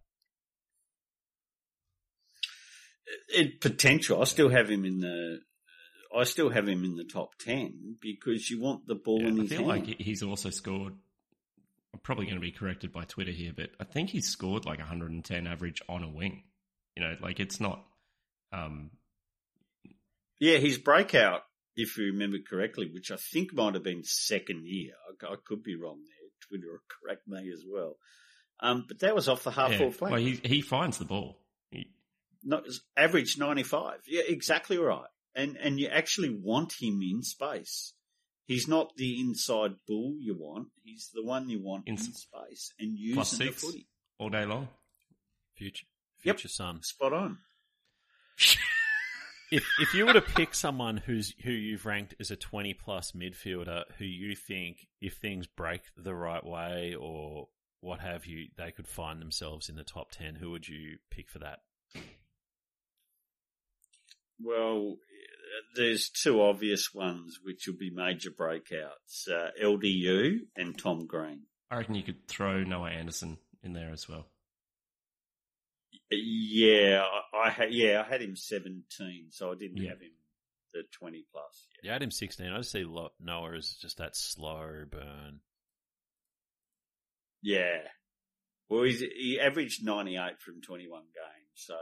[3.29, 4.21] It potential.
[4.21, 5.39] I still have him in the.
[6.15, 9.37] I still have him in the top ten because you want the ball yeah, in
[9.37, 9.87] his I feel hand.
[9.87, 10.95] like he's also scored.
[11.95, 14.79] I'm probably going to be corrected by Twitter here, but I think he's scored like
[14.79, 16.43] 110 average on a wing.
[16.97, 17.85] You know, like it's not.
[18.53, 18.91] Um,
[20.41, 21.43] yeah, his breakout
[21.79, 24.93] if you remember correctly, which I think might have been second year.
[25.23, 26.29] I, I could be wrong there.
[26.49, 27.97] Twitter will correct me as well.
[28.61, 29.91] Um, but that was off the half yeah.
[29.91, 30.13] flank.
[30.13, 31.39] Well, he, he finds the ball.
[31.71, 31.89] He...
[32.43, 32.65] Not,
[32.97, 34.01] average 95.
[34.09, 35.07] Yeah, exactly right.
[35.37, 37.93] And, and you actually want him in space.
[38.45, 40.69] He's not the inside bull you want.
[40.83, 43.87] He's the one you want in, in space and using the footy.
[44.19, 44.69] All day long.
[45.55, 45.87] Future,
[46.19, 46.51] future yep.
[46.51, 46.83] son.
[46.83, 47.39] Spot on.
[49.51, 53.13] if if you were to pick someone who's who you've ranked as a twenty plus
[53.13, 57.49] midfielder who you think if things break the right way or
[57.81, 61.31] what have you, they could find themselves in the top ten, who would you pick
[61.31, 61.61] for that?
[64.41, 64.97] Well,
[65.77, 71.43] there's two obvious ones which will be major breakouts: uh, LDU and Tom Green.
[71.71, 74.27] I reckon you could throw Noah Anderson in there as well.
[76.11, 79.91] Yeah, I, I had yeah I had him seventeen, so I didn't yeah.
[79.91, 80.13] have him
[80.73, 81.67] the twenty plus.
[81.83, 81.89] Yeah.
[81.89, 82.53] yeah, I had him sixteen.
[82.53, 85.41] I just see Noah as just that slow burn.
[87.43, 87.83] Yeah,
[88.69, 91.75] well, he's, he averaged ninety eight from twenty one games, so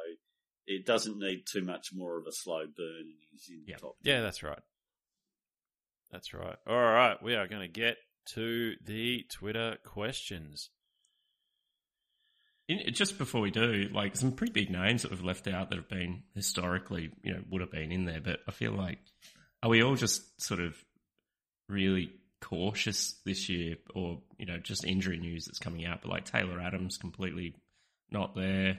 [0.66, 3.76] it doesn't need too much more of a slow burn, and he's in yeah.
[3.76, 3.96] top.
[4.04, 4.12] 10.
[4.12, 4.62] Yeah, that's right.
[6.10, 6.56] That's right.
[6.66, 7.96] All right, we are going to get
[8.34, 10.70] to the Twitter questions.
[12.68, 15.76] In, just before we do, like some pretty big names that we've left out that
[15.76, 18.20] have been historically, you know, would have been in there.
[18.20, 18.98] But I feel like,
[19.62, 20.76] are we all just sort of
[21.68, 26.02] really cautious this year, or you know, just injury news that's coming out?
[26.02, 27.55] But like Taylor Adams, completely
[28.11, 28.79] not there.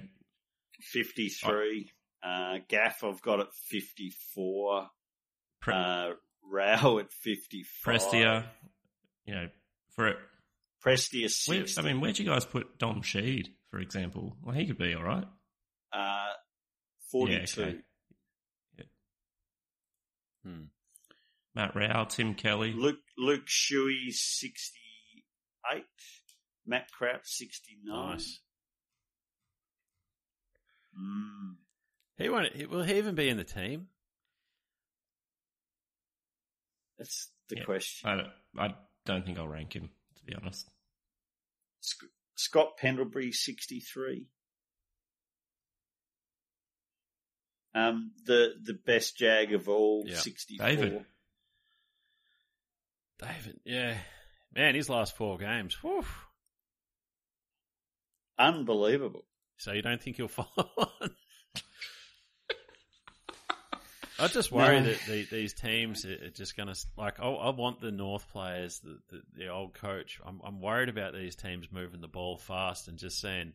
[0.82, 1.92] Fifty-three.
[2.24, 2.28] Oh.
[2.28, 4.90] Uh, Gaff, I've got at fifty-four.
[5.62, 6.10] Pre- uh,
[6.52, 7.96] Rao at fifty-five.
[7.96, 8.44] Prestia,
[9.26, 9.48] you know,
[9.96, 10.18] for it.
[10.86, 11.82] Prestia, 60.
[11.82, 13.48] I mean, where'd you guys put Dom Sheed?
[13.78, 14.36] For example.
[14.44, 15.24] Well, he could be all right.
[15.94, 16.34] Uh,
[17.12, 17.62] 42.
[17.62, 17.78] Yeah, okay.
[18.76, 18.86] yeah.
[20.44, 20.64] Hmm.
[21.54, 22.74] Matt Rowell, Tim Kelly.
[22.74, 25.84] Luke, Luke Shuey, 68.
[26.66, 28.10] Matt Kraut, 69.
[28.10, 28.40] Nice.
[31.00, 31.58] Mm.
[32.18, 32.72] He won't.
[32.72, 33.90] Will he even be in the team?
[36.98, 38.10] That's the yeah, question.
[38.10, 40.68] I don't, I don't think I'll rank him, to be honest.
[42.38, 44.28] Scott Pendlebury, 63.
[47.74, 50.18] Um, the the best Jag of all, yeah.
[50.18, 50.66] 64.
[50.68, 51.06] David.
[53.20, 53.98] David, yeah.
[54.56, 55.76] Man, his last four games.
[55.82, 56.06] Whew.
[58.40, 59.26] Unbelievable.
[59.58, 61.12] So you don't think he'll follow on?
[64.20, 64.88] I just worry no.
[64.88, 67.20] that the, these teams are just going to like.
[67.20, 70.20] I, I, want the North players, the, the, the old coach.
[70.26, 73.54] I'm, I'm, worried about these teams moving the ball fast and just saying,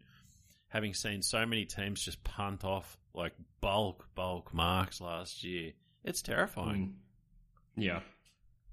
[0.69, 5.73] having seen so many teams just punt off like bulk bulk marks last year.
[6.05, 6.95] It's terrifying.
[7.79, 7.83] Mm.
[7.85, 8.01] Yeah.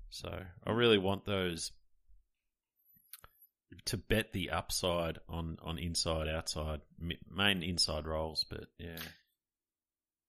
[0.09, 1.71] So I really want those
[3.85, 6.81] to bet the upside on on inside outside
[7.29, 8.97] main inside roles, but yeah,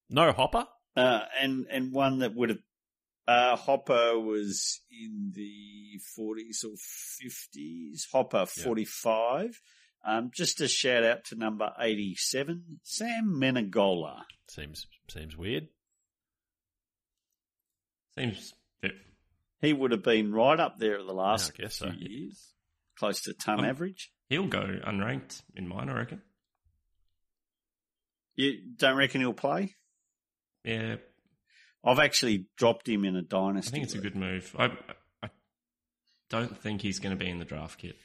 [0.09, 0.67] no hopper.
[0.97, 2.59] Uh, and and one that would have
[3.29, 6.75] uh, Hopper was in the 40s or
[7.23, 8.01] 50s.
[8.13, 9.61] Hopper 45.
[10.05, 14.23] Um, just a shout out to number 87, Sam Menegola.
[14.49, 15.69] Seems seems weird.
[18.19, 18.93] Seems bit,
[19.61, 21.95] He would have been right up there at the Yeah, last I guess few so.
[21.99, 22.55] years,
[22.99, 24.11] close to ton Um, average.
[24.29, 26.23] he'll go unranked in mine, I reckon.
[28.37, 29.77] You don't reckon he'll play?
[30.65, 30.97] Yeah,
[31.85, 33.71] I've actually dropped him in a dynasty.
[33.71, 34.55] I think it's a good move.
[34.59, 34.71] I,
[35.23, 35.31] I
[36.29, 37.97] don't think he's going to be in the draft kit.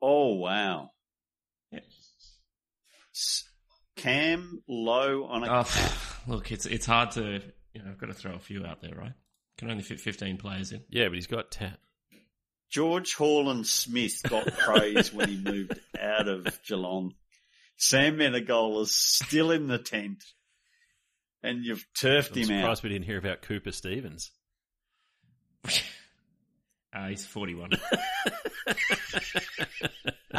[0.00, 0.90] Oh wow!
[1.70, 1.80] Yeah.
[3.96, 7.42] Cam low on a Oh, look, it's it's hard to
[7.74, 7.90] you know.
[7.90, 9.12] I've got to throw a few out there, right?
[9.56, 10.82] Can only fit fifteen players in.
[10.88, 11.76] Yeah, but he's got ten.
[12.70, 17.14] George Hall and Smith got praise when he moved out of Geelong.
[17.78, 20.22] Sam Menegola is still in the tent,
[21.42, 22.60] and you've turfed I'm him out.
[22.60, 24.30] surprised we didn't hear about Cooper Stephens.
[25.64, 25.68] Uh,
[27.08, 27.70] he's forty-one.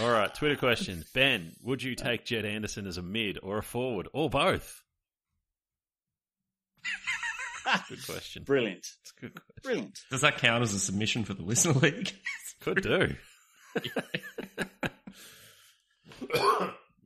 [0.00, 1.04] All right, Twitter question.
[1.14, 4.82] Ben, would you take Jed Anderson as a mid or a forward or both?
[7.88, 8.44] Good question.
[8.44, 9.54] Brilliant, It's a good question.
[9.62, 10.00] brilliant.
[10.10, 12.12] Does that count as a submission for the listener league?
[12.60, 13.14] Could do.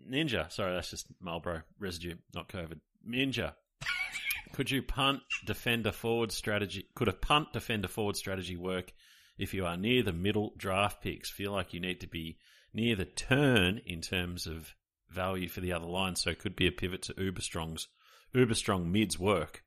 [0.09, 0.51] Ninja.
[0.51, 2.81] Sorry, that's just Marlboro residue, not COVID.
[3.09, 3.55] Ninja.
[4.53, 6.87] Could you punt defender forward strategy?
[6.95, 8.93] Could a punt defender forward strategy work
[9.39, 11.31] if you are near the middle draft picks?
[11.31, 12.39] Feel like you need to be
[12.75, 14.75] near the turn in terms of
[15.09, 17.89] value for the other line, so it could be a pivot to Uber Strong's
[18.35, 19.63] Uber Strong mids work.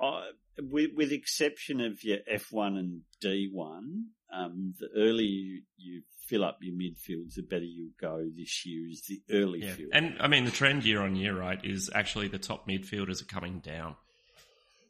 [0.00, 4.04] I, with, with exception of your F1 and D1,
[4.36, 8.88] um, the earlier you, you fill up your midfields, the better you go this year
[8.88, 9.74] is the early Yeah.
[9.74, 9.90] field.
[9.92, 13.26] And I mean, the trend year on year, right, is actually the top midfielders are
[13.26, 13.96] coming down,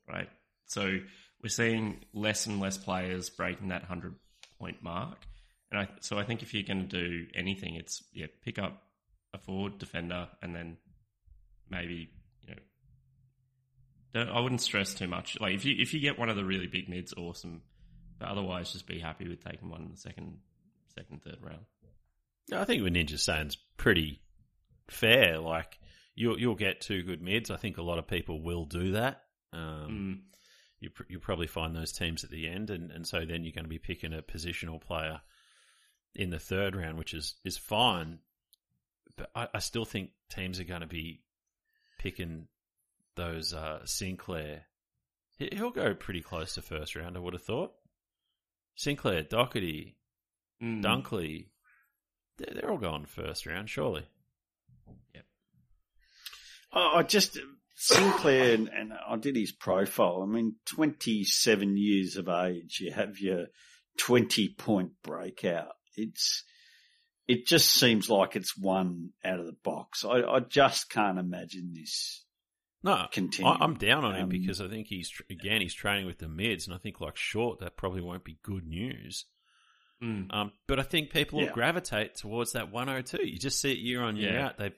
[0.09, 0.29] right?
[0.67, 0.99] So
[1.43, 4.15] we're seeing less and less players breaking that 100
[4.59, 5.19] point mark.
[5.71, 8.81] And I, so I think if you're going to do anything, it's, yeah, pick up
[9.33, 10.77] a forward defender and then
[11.69, 12.11] maybe,
[12.47, 12.61] you know,
[14.15, 15.39] don't, I wouldn't stress too much.
[15.41, 17.63] Like if you, if you get one of the really big mids, awesome.
[18.25, 20.39] But otherwise, just be happy with taking one in the second,
[20.95, 21.65] second, third round.
[22.53, 24.21] I think what Ninja's saying's pretty
[24.89, 25.39] fair.
[25.39, 25.79] Like
[26.15, 27.51] you'll you'll get two good mids.
[27.51, 29.23] I think a lot of people will do that.
[29.53, 29.61] Um,
[29.91, 30.19] Mm.
[30.81, 33.53] you pr- you'll probably find those teams at the end, and, and so then you're
[33.53, 35.21] going to be picking a positional player
[36.15, 38.19] in the third round, which is is fine.
[39.17, 41.21] But I, I still think teams are going to be
[41.99, 42.49] picking
[43.17, 44.63] those uh, Sinclair.
[45.39, 47.17] He'll go pretty close to first round.
[47.17, 47.73] I would have thought.
[48.75, 49.97] Sinclair, Doherty,
[50.63, 50.83] Mm.
[50.83, 51.49] Dunkley,
[52.39, 54.05] they're, they're all going first round, surely.
[56.73, 57.39] I I just
[57.77, 60.23] Sinclair and, and I did his profile.
[60.23, 63.47] I mean, twenty seven years of age, you have your
[63.99, 65.73] twenty point breakout.
[65.97, 66.45] It's
[67.27, 70.05] it just seems like it's one out of the box.
[70.05, 72.24] I, I just can't imagine this.
[72.85, 73.51] No, Continue.
[73.51, 76.29] I, I'm down on him Um, because I think he's again he's training with the
[76.29, 79.25] mids, and I think like short that probably won't be good news.
[80.03, 80.27] Mm.
[80.35, 83.27] Um, but I think people will gravitate towards that 102.
[83.27, 84.47] You just see it year on year Yeah.
[84.47, 84.59] out.
[84.59, 84.73] They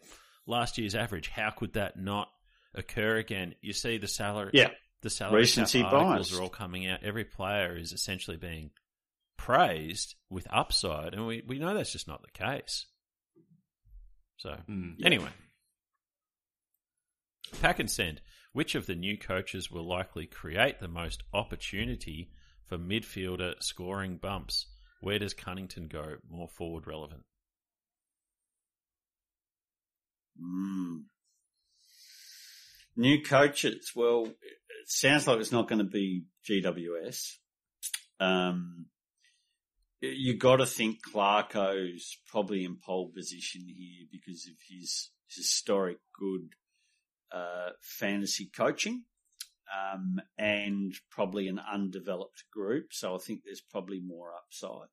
[0.46, 1.28] last year's average.
[1.28, 2.28] How could that not
[2.74, 3.54] occur again?
[3.60, 4.50] You see the salary.
[4.54, 4.70] Yeah.
[5.02, 6.38] the salary Recency articles bias.
[6.38, 7.02] are all coming out.
[7.02, 8.70] Every player is essentially being
[9.36, 12.86] praised with upside, and we, we know that's just not the case.
[14.38, 15.04] So Mm.
[15.04, 15.28] Anyway,
[17.60, 18.20] pack and send.
[18.52, 22.30] Which of the new coaches will likely create the most opportunity
[22.64, 24.66] for midfielder scoring bumps?
[25.00, 27.24] Where does Cunnington go more forward relevant?
[30.42, 31.04] Mm.
[32.96, 33.92] New coaches.
[33.94, 37.32] Well, it sounds like it's not going to be GWS.
[38.18, 38.86] Um,
[40.00, 46.48] you got to think Clarko's probably in pole position here because of his historic good
[47.32, 49.04] uh, fantasy coaching
[49.74, 52.92] um, and probably an undeveloped group.
[52.92, 54.88] So I think there's probably more upside.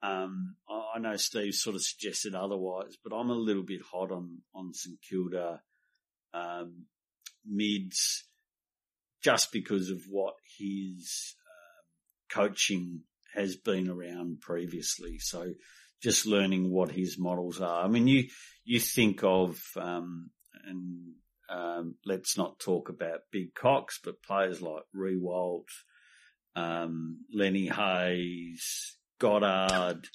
[0.00, 0.54] Um,
[0.94, 4.72] I know Steve sort of suggested otherwise, but I'm a little bit hot on on
[4.72, 5.60] St Kilda
[6.32, 6.84] um,
[7.44, 8.24] mids
[9.22, 13.00] just because of what his um, coaching
[13.34, 15.18] has been around previously.
[15.18, 15.54] So
[16.00, 17.84] just learning what his models are.
[17.84, 18.28] I mean, you
[18.64, 20.30] you think of um,
[20.64, 21.14] and
[21.48, 25.68] um, let's not talk about big cocks, but players like Riewoldt,
[26.56, 30.06] um, Lenny Hayes, Goddard,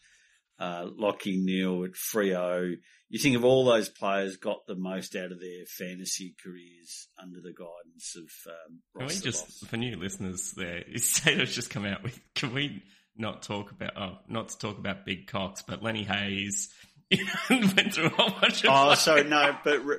[0.59, 2.75] uh, Lachie Neale at Freo.
[3.09, 7.39] You think of all those players got the most out of their fantasy careers under
[7.41, 12.01] the guidance of um, Can we just, for new listeners there, Stato's just come out
[12.03, 12.81] with, can we
[13.15, 16.69] not talk about, oh, not to talk about big cocks, but Lenny Hayes
[17.49, 18.99] went through a whole bunch of Oh, players.
[18.99, 19.97] so no, but Re-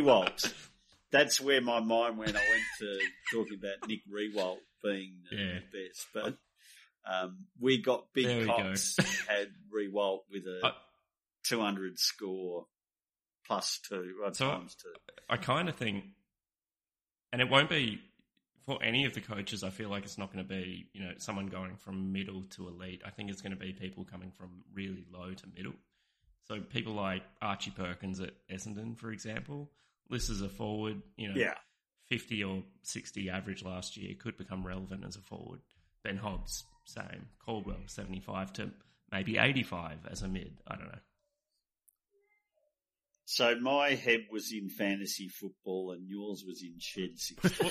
[0.00, 0.52] Riewoldt.
[1.12, 2.36] That's where my mind went.
[2.36, 2.98] I went to
[3.32, 5.58] talking about Nick Riewoldt being the Yeah.
[5.72, 6.36] best, but
[7.04, 8.46] um, we got Big go.
[8.46, 8.96] Cox
[9.28, 10.76] had Riewoldt with a I-
[11.44, 12.66] 200 score
[13.46, 14.92] plus two, or So- times two.
[15.28, 16.04] I kind of think,
[17.32, 18.00] and it won't be
[18.66, 19.64] for any of the coaches.
[19.64, 22.68] I feel like it's not going to be you know someone going from middle to
[22.68, 23.02] elite.
[23.04, 25.74] I think it's going to be people coming from really low to middle.
[26.44, 29.70] So people like Archie Perkins at Essendon, for example,
[30.10, 31.00] lists is a forward.
[31.16, 31.54] You know, Yeah.
[32.08, 35.60] fifty or sixty average last year could become relevant as a forward.
[36.02, 37.28] Ben Hobbs, same.
[37.44, 38.70] Caldwell, seventy-five to
[39.12, 40.58] maybe eighty-five as a mid.
[40.66, 40.98] I don't know.
[43.26, 47.70] So my head was in fantasy football and yours was in shed 16.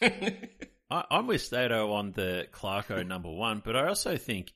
[0.90, 4.52] I, I'm with Stato on the Clarko number one, but I also think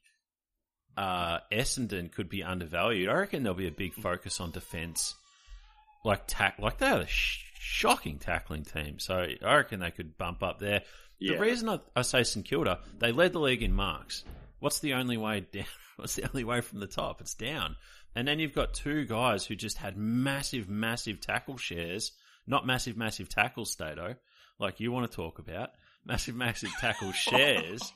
[0.96, 3.08] uh, Essendon could be undervalued.
[3.08, 5.16] I reckon there'll be a big focus on defence,
[6.04, 8.98] like tack, like they're a sh- shocking tackling team.
[8.98, 10.82] So I reckon they could bump up there.
[11.18, 11.34] Yeah.
[11.34, 14.24] The reason I, I say St Kilda, they led the league in marks.
[14.60, 15.64] What's the only way down?
[15.96, 17.20] What's the only way from the top?
[17.20, 17.76] It's down.
[18.14, 22.12] And then you've got two guys who just had massive, massive tackle shares.
[22.46, 24.14] Not massive, massive tackle, Stato,
[24.58, 25.70] like you want to talk about.
[26.06, 27.92] Massive, massive tackle shares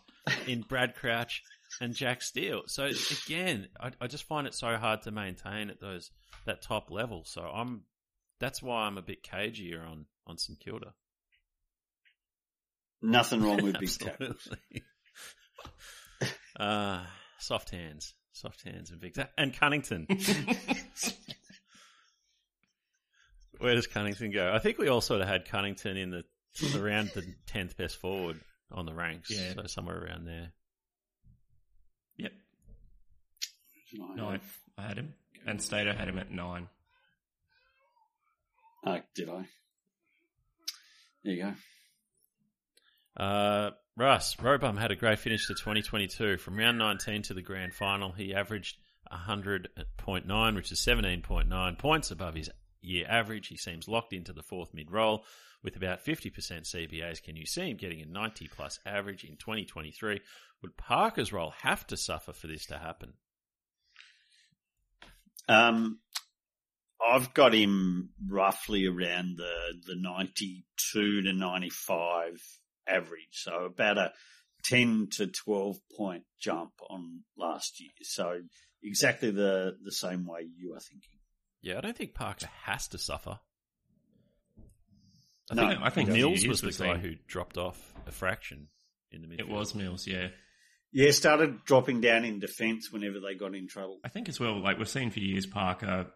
[0.47, 1.43] in Brad Crouch
[1.81, 2.63] and Jack Steele.
[2.67, 2.91] So
[3.27, 6.11] again, I, I just find it so hard to maintain at those
[6.45, 7.23] that top level.
[7.25, 7.83] So I'm
[8.41, 10.95] that's why I'm a bit cagier on on St Kilda.
[13.01, 14.49] Nothing wrong with big tackles.
[16.55, 17.03] Uh,
[17.39, 20.07] soft hands, soft hands, and big ta- and Cunnington.
[23.59, 24.53] Where does Cunnington go?
[24.53, 26.25] I think we all sort of had Cunnington in the
[26.79, 29.55] around the tenth best forward on the ranks, Yeah.
[29.55, 30.53] so somewhere around there.
[32.17, 32.33] yep,
[33.95, 34.41] nine.
[34.77, 35.15] I had him,
[35.47, 36.69] and Stato had him at nine.
[38.85, 39.47] Oh, did I?
[41.25, 43.23] There you go.
[43.23, 46.39] Uh, Russ Rowbottom had a great finish to 2022.
[46.39, 48.77] From round 19 to the grand final, he averaged
[49.13, 53.49] 100.9, which is 17.9 points above his year average.
[53.49, 55.25] He seems locked into the fourth mid role
[55.63, 57.23] with about 50% CBAs.
[57.23, 60.21] Can you see him getting a 90 plus average in 2023?
[60.63, 63.13] Would Parker's role have to suffer for this to happen?
[65.49, 65.99] Um,
[67.11, 69.53] I've got him roughly around the,
[69.87, 72.41] the 92 to 95
[72.89, 73.29] average.
[73.33, 74.13] So about a
[74.65, 77.91] 10 to 12 point jump on last year.
[78.03, 78.41] So
[78.83, 81.19] exactly the, the same way you are thinking.
[81.61, 83.39] Yeah, I don't think Parker has to suffer.
[85.51, 87.01] I No, think, I think Mills was the the guy same.
[87.01, 88.69] who dropped off a fraction
[89.11, 89.41] in the midfield.
[89.41, 90.29] It was Mills, yeah.
[90.93, 93.99] Yeah, started dropping down in defence whenever they got in trouble.
[94.05, 96.07] I think as well, like we've seen for years, Parker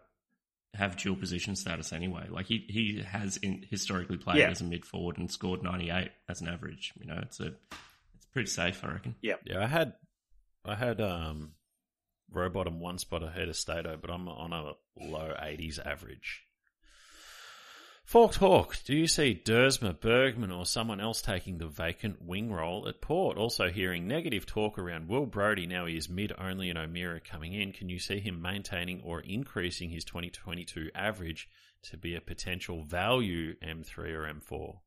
[0.77, 2.27] have dual position status anyway.
[2.29, 4.49] Like he he has in, historically played Yeah.
[4.49, 6.93] as a mid forward and scored ninety eight as an average.
[6.99, 7.47] You know, it's a
[8.15, 9.15] it's pretty safe, I reckon.
[9.21, 9.63] Yeah, yeah.
[9.63, 9.93] I had
[10.65, 11.51] I had um
[12.33, 16.43] Rowbottom one spot ahead of Stato, but I'm on a low eighties average.
[18.07, 22.87] Forked Hawk, do you see Duursma, Bergman, or someone else taking the vacant wing role
[22.87, 23.37] at Port?
[23.37, 27.51] Also hearing negative talk around Will Brodie now he is mid only and O'Meara coming
[27.51, 27.73] in.
[27.73, 31.49] Can you see him maintaining or increasing his 2022 average
[31.89, 34.77] to be a potential value M3 or M4?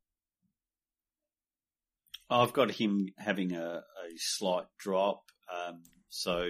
[2.30, 5.24] I've got him having a, a slight drop.
[5.54, 6.48] Um, so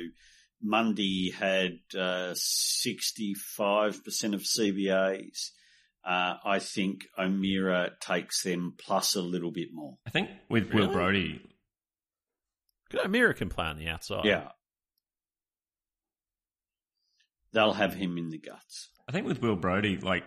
[0.62, 3.34] Mundy had uh, 65%
[4.34, 5.50] of CBAs.
[6.04, 9.98] Uh, I think O'Meara takes them plus a little bit more.
[10.06, 10.92] I think with Will Really?
[10.92, 11.40] Brodie,
[13.04, 14.24] O'Meara can play on the outside.
[14.24, 14.48] Yeah.
[17.52, 18.88] They'll have him in the guts.
[19.08, 20.24] I think with Will Brodie, like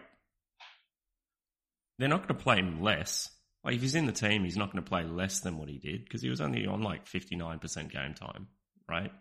[1.98, 3.30] they're not going to play him less.
[3.64, 5.78] Like if he's in the team, he's not going to play less than what he
[5.80, 8.48] did because he was only on like fifty nine percent game time,
[8.90, 9.12] right?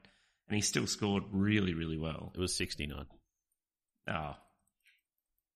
[0.48, 2.32] And he still scored really, really well.
[2.34, 3.06] It was 69.
[4.10, 4.34] Oh,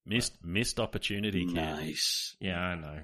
[0.06, 1.54] Missed missed opportunity, Cam.
[1.54, 2.36] Nice.
[2.40, 3.00] yeah, I know.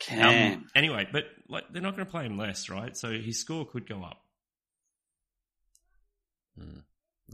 [0.00, 0.52] Cam.
[0.54, 2.94] Um, anyway, but like they're not going to play him less, right?
[2.96, 4.18] So his score could go up.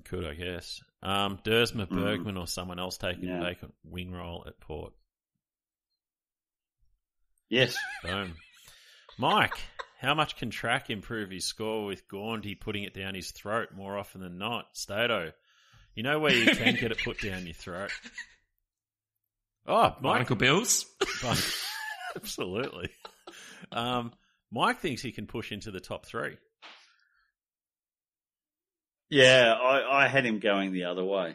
[0.05, 0.80] Could I guess?
[1.03, 1.97] Um, Duursma Mm.
[1.97, 3.41] Bergman or someone else taking Yeah.
[3.41, 4.93] a vacant wing role at Port.
[7.49, 7.76] Yes.
[8.03, 8.37] Boom.
[9.18, 9.59] Mike,
[9.99, 13.97] how much can Track improve his score with Gaundy putting it down his throat more
[13.99, 14.76] often than not?
[14.76, 15.32] Stato,
[15.95, 17.91] you know where you can get it put down your throat.
[19.67, 20.87] Oh, Mike, Barnacle Bills.
[22.17, 22.91] absolutely.
[23.73, 24.12] Um,
[24.51, 26.37] Mike thinks he can push into the top three.
[29.11, 31.35] Yeah, I, I had him going the other way.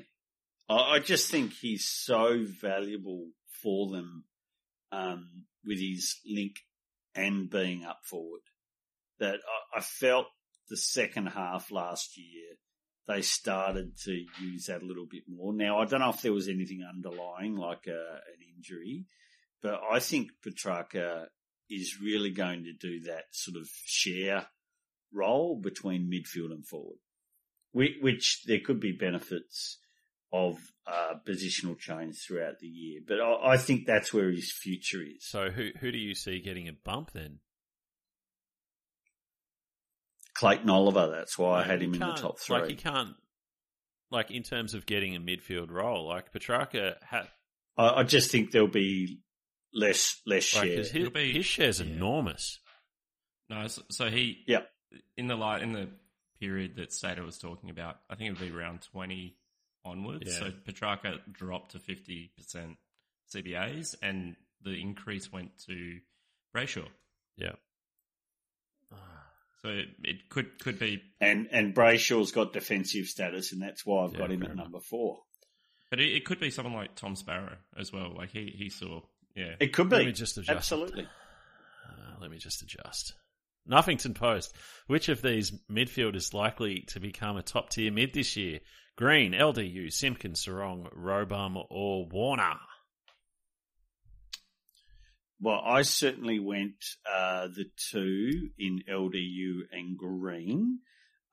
[0.69, 3.27] I, I just think he's so valuable
[3.61, 4.25] for them
[4.91, 6.55] um, with his link
[7.15, 8.41] and being up forward
[9.19, 10.27] that I, I felt
[10.69, 12.55] the second half last year
[13.11, 15.53] they started to use that a little bit more.
[15.53, 19.05] Now I don't know if there was anything underlying like a, an injury,
[19.61, 21.25] but I think Petracca
[21.69, 24.47] is really going to do that sort of share
[25.13, 26.97] role between midfield and forward
[27.71, 29.77] which, which there could be benefits
[30.33, 30.57] of
[30.87, 33.01] uh, positional change throughout the year.
[33.05, 35.27] But I, I think that's where his future is.
[35.27, 37.39] So who who do you see getting a bump then?
[40.41, 42.61] Clayton Oliver, that's why I had him in the top three.
[42.61, 43.13] Like you can't,
[44.09, 47.27] like in terms of getting a midfield role, like Petracca had,
[47.77, 49.19] I, I just think there'll be
[49.71, 50.77] less less like share.
[50.77, 51.93] his, It'll be- his share's yeah.
[51.93, 52.57] enormous.
[53.51, 54.61] No, so, so he yeah
[55.15, 55.89] in the light in the
[56.39, 59.37] period that Stato was talking about, I think it would be around twenty
[59.85, 60.23] onwards.
[60.25, 60.39] Yeah.
[60.39, 62.77] So Petracca dropped to fifty percent
[63.31, 65.99] CBAs, and the increase went to
[66.55, 66.87] Brayshaw.
[67.37, 67.51] Yeah.
[69.63, 74.03] So it, it could could be, and and Brayshaw's got defensive status, and that's why
[74.05, 75.19] I've Yeah, got him at number four.
[75.89, 78.13] but it, it could be someone like Tom Sparrow as well.
[78.17, 79.01] Like he he saw,
[79.35, 79.55] yeah.
[79.59, 80.49] It could Let be me just adjust.
[80.55, 81.03] absolutely.
[81.87, 83.13] Uh, let me just adjust.
[83.69, 84.55] Nuffington Post.
[84.87, 88.59] Which of these midfield is likely to become a top tier mid this year?
[88.97, 92.55] Green, LDU, Simpkins, Serong, Rowbottom, or Warner?
[95.41, 96.75] Well, I certainly went
[97.11, 100.79] uh, the two in LDU and Green,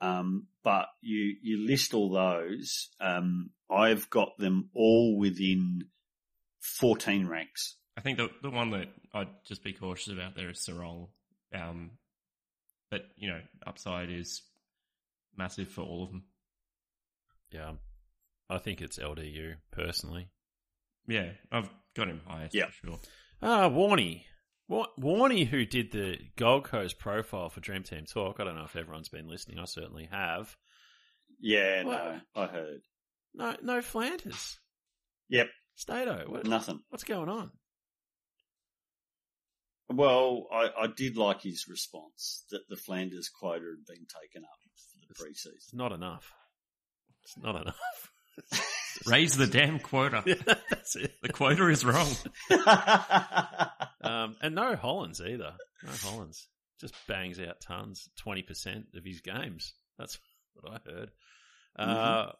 [0.01, 2.89] um, but you you list all those.
[3.01, 5.85] Um, I've got them all within
[6.61, 7.77] fourteen ranks.
[7.97, 11.09] I think the the one that I'd just be cautious about there is Serong.
[11.55, 11.91] Um,
[12.91, 14.43] but you know, upside is
[15.37, 16.25] massive for all of them.
[17.51, 17.73] Yeah.
[18.51, 20.31] I think it's LDU, personally.
[21.07, 22.67] Yeah, I've got him highest Yeah.
[22.67, 22.99] for sure.
[23.43, 24.25] Ah, Warney.
[24.69, 28.41] Wa- Warney, who did the Gold Coast profile for Dream Team Talk.
[28.41, 29.59] I don't know if everyone's been listening.
[29.59, 30.57] I certainly have.
[31.41, 32.81] Yeah, Well- no, I heard
[33.35, 34.59] No, no Flanders.
[35.29, 35.49] Yep.
[35.77, 36.25] Stato.
[36.29, 36.81] What, nothing.
[36.89, 37.53] what's going on?
[39.91, 44.51] Well, I, I did like his response that the Flanders quota had been taken up
[44.75, 45.55] for the preseason.
[45.55, 46.31] It's not enough.
[47.23, 48.11] It's not enough.
[49.07, 50.23] Raise the damn quota.
[50.71, 51.13] That's it.
[51.23, 52.11] The quota is wrong.
[54.01, 55.53] Um, and no Hollands either.
[55.85, 56.47] No Hollands.
[56.81, 59.75] Just bangs out tons, 20% of his games.
[59.99, 60.19] That's
[60.55, 61.11] what I heard.
[61.77, 62.33] Uh,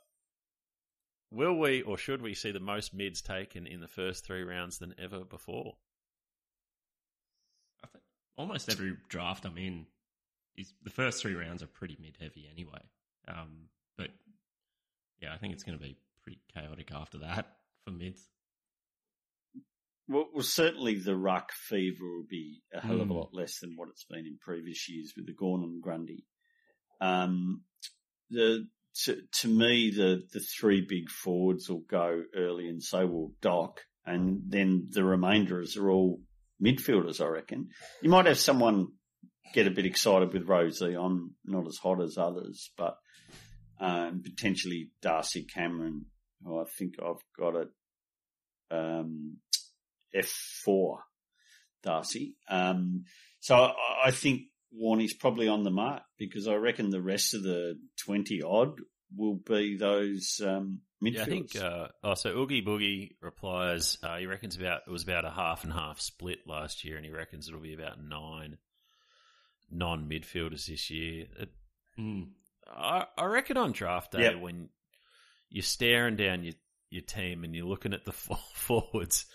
[1.31, 4.79] will we or should we see the most mids taken in the first three rounds
[4.79, 5.75] than ever before?
[7.85, 8.05] I think
[8.37, 9.87] almost every draft I'm in
[10.57, 12.83] is the first three rounds are pretty mid heavy anyway.
[13.27, 14.09] Um, but
[15.21, 15.97] yeah, I think it's going to be
[16.29, 17.47] pretty chaotic after that
[17.85, 18.27] for mids.
[20.09, 23.17] Well, well, certainly the ruck fever will be a hell of a Mm.
[23.17, 26.25] lot less than what it's been in previous years with the Gawn and Grundy.
[27.01, 27.63] Um,
[28.31, 28.67] the
[29.05, 33.81] to, to me, the the three big forwards will go early, and so will Doc,
[34.07, 36.21] and then the remainders are all
[36.63, 37.21] midfielders.
[37.21, 37.69] I reckon
[38.03, 38.89] you might have someone
[39.55, 40.95] get a bit excited with Rosie.
[40.97, 42.97] I'm not as hot as others, but
[43.79, 46.07] um, potentially Darcy Cameron,
[46.45, 47.69] who I think I've got it.
[48.71, 49.37] Um,
[50.15, 50.99] F4,
[51.83, 52.37] Darcy.
[52.49, 53.05] Um,
[53.41, 53.73] so I,
[54.07, 58.43] I think Warney's probably on the mark because I reckon the rest of the 20
[58.43, 58.81] odd
[59.17, 61.15] will be those um, midfielders.
[61.15, 61.57] Yeah, I think.
[61.57, 63.97] Uh, oh, so Oogie Boogie replies.
[64.03, 67.05] Uh, he reckons about it was about a half and half split last year, and
[67.07, 68.59] he reckons it'll be about nine
[69.71, 71.27] non midfielders this year.
[71.39, 71.49] It,
[71.99, 72.29] Mm.
[72.71, 74.41] I, I reckon on draft day Yep.
[74.41, 74.69] when
[75.51, 76.55] you're staring down your
[76.91, 78.13] your team and you're looking at the
[78.55, 79.27] forwards,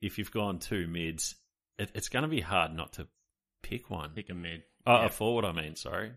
[0.00, 1.36] if you've gone two mids,
[1.78, 3.06] it, it's going to be hard not to
[3.62, 4.10] pick one.
[4.10, 4.62] Pick a mid.
[4.86, 5.06] Oh, yeah.
[5.06, 5.76] a forward, I mean.
[5.76, 6.10] Sorry.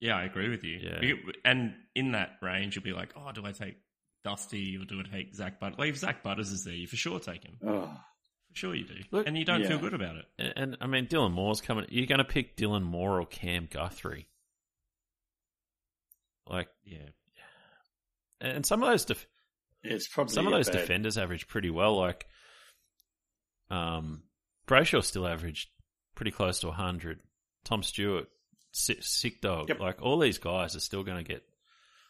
[0.00, 0.78] Yeah, I agree with you.
[0.80, 1.12] Yeah.
[1.44, 3.76] And in that range, you'll be like, oh, do I take
[4.22, 5.78] Dusty or do I take Zak Butters?
[5.78, 7.56] Like, if Zak Butters is there, you for sure take him.
[7.66, 7.90] Oh,
[8.50, 8.94] For sure you do.
[9.10, 9.68] Look- and you don't Yeah.
[9.70, 10.26] feel good about it.
[10.38, 11.86] And, and I mean, Dylan Moore's coming.
[11.88, 14.28] You're going to pick Dylan Moore or Cam Guthrie?
[16.46, 17.08] Like, Yeah.
[18.40, 19.26] And some of those def-
[19.82, 21.96] It's probably some of those bad- defenders average pretty well.
[21.96, 22.26] Like,
[23.70, 24.22] um,
[24.66, 25.68] Brayshaw still averaged
[26.14, 27.20] pretty close to hundred.
[27.64, 28.28] Tom Stewart,
[28.72, 29.68] sick, sick dog.
[29.68, 29.80] Yep.
[29.80, 31.42] Like all these guys are still going to get.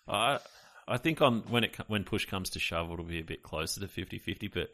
[0.06, 0.38] I
[0.86, 3.80] I think on when it when push comes to shove, it'll be a bit closer
[3.80, 4.70] to 50-50, But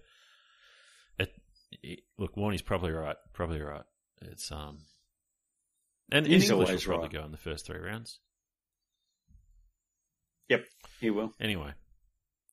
[1.18, 1.32] it,
[1.82, 3.16] it, look, Warney's probably right.
[3.32, 3.84] Probably right.
[4.22, 4.78] It's um,
[6.12, 7.12] and, He's English will probably right.
[7.12, 8.18] go in the first three rounds.
[10.48, 10.64] Yep,
[11.00, 11.32] he will.
[11.40, 11.72] Anyway,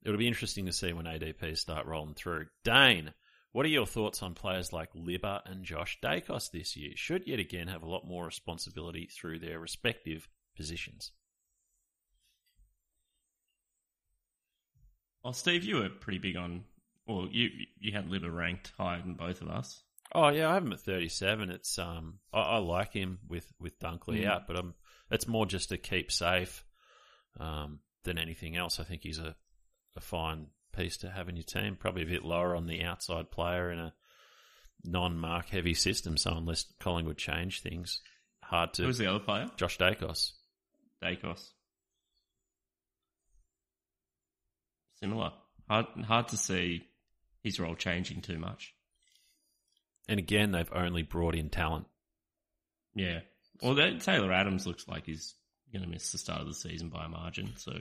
[0.04, 2.46] it'll be interesting to see when ADPs start rolling through.
[2.64, 3.14] Dane,
[3.52, 6.92] what are your thoughts on players like Libba and Josh Daicos this year?
[6.96, 11.12] Should yet again have a lot more responsibility through their respective positions.
[15.24, 16.64] Well, Steve, you were pretty big on.
[17.06, 19.84] Well, you you had Libba ranked higher than both of us.
[20.14, 21.50] Oh yeah, I have him at thirty-seven.
[21.52, 24.28] It's um, I, I like him with with Dunkley Mm.
[24.28, 24.74] out, but um,
[25.12, 26.64] it's more just to keep safe,
[27.40, 28.80] um, than anything else.
[28.80, 29.36] I think he's a
[29.96, 31.76] a fine piece to have in your team.
[31.76, 33.94] Probably a bit lower on the outside player in a
[34.84, 36.18] non-mark heavy system.
[36.18, 38.02] So unless Collingwood change things,
[38.44, 38.84] hard to.
[38.84, 39.48] Who's the other player?
[39.58, 40.32] Josh Daicos.
[41.04, 41.50] Daicos.
[45.00, 45.32] Similar.
[45.68, 46.84] Hard hard to see
[47.44, 48.74] his role changing too much.
[50.08, 51.86] And again, they've only brought in talent.
[52.94, 53.20] Yeah.
[53.62, 55.36] Well, Taylor Adams looks like he's
[55.72, 57.54] going to miss the start of the season by a margin.
[57.58, 57.74] So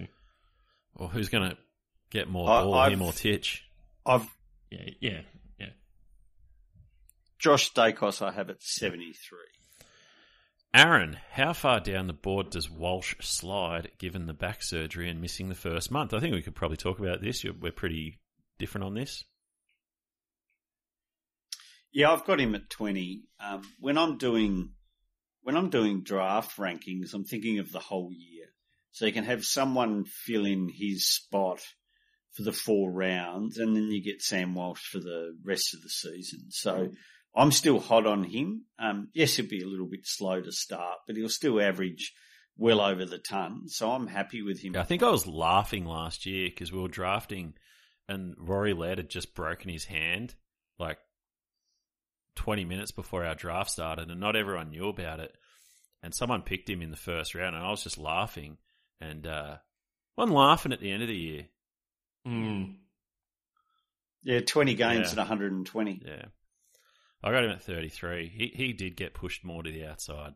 [0.95, 1.57] Well, who's going to
[2.11, 3.65] get more I- ball, I've- him or Titch?
[4.07, 4.27] I've
[4.71, 5.21] yeah, yeah,
[5.59, 5.67] yeah.
[7.39, 8.23] Josh Daicos.
[8.27, 9.39] I have at seventy three.
[10.73, 15.49] Aaron, how far down the board does Walsh slide given the back surgery and missing
[15.49, 16.15] the first month?
[16.15, 17.43] I think we could probably talk about this.
[17.43, 18.21] You're- We're pretty
[18.59, 19.25] different on this.
[21.93, 23.25] Yeah, I've got him at twenty.
[23.41, 24.75] Um, when I'm doing
[25.43, 28.47] when I'm doing draft rankings, I'm thinking of the whole year,
[28.93, 31.61] so you can have someone fill in his spot
[32.33, 35.89] for the four rounds, and then you get Sam Walsh for the rest of the
[35.89, 36.47] season.
[36.51, 36.91] So
[37.35, 38.67] I'm still hot on him.
[38.79, 42.13] Um, yes, he'll be a little bit slow to start, but he'll still average
[42.57, 43.69] well over the ton.
[43.69, 44.77] So I'm happy with him.
[44.77, 47.55] I think I was laughing last year because we were drafting
[48.11, 50.35] and Rory Laird had just broken his hand
[50.79, 50.99] like
[52.37, 55.35] 20 minutes before our draft started and not everyone knew about it.
[56.03, 58.57] And someone picked him in the first round and I was just laughing
[59.01, 59.57] and, uh,
[60.19, 61.47] I'm laughing at the end of the year.
[62.27, 62.77] Mm.
[64.23, 65.13] Yeah, 20 games Yeah.
[65.13, 66.03] at 120.
[66.05, 66.27] Yeah.
[67.23, 68.29] I got him at 33.
[68.29, 70.35] He he did get pushed more to the outside.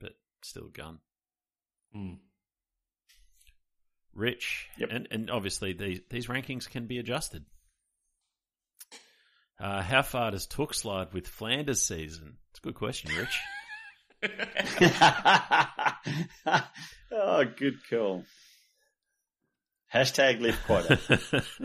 [0.00, 0.12] But
[0.42, 0.98] still gun.
[1.94, 2.18] Mm.
[4.14, 4.68] Rich.
[4.78, 4.88] Yep.
[4.92, 7.44] And and obviously these these rankings can be adjusted.
[9.60, 12.36] Uh, how far does Touk slide with Flanders season?
[12.50, 13.38] It's a good question, Rich.
[17.12, 18.24] oh, good call.
[19.92, 20.98] Hashtag live quota.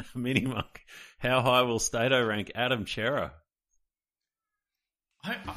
[0.16, 0.82] Mini Monk.
[1.20, 3.34] How high will Stato rank Adam Cerra?
[5.24, 5.56] I, I,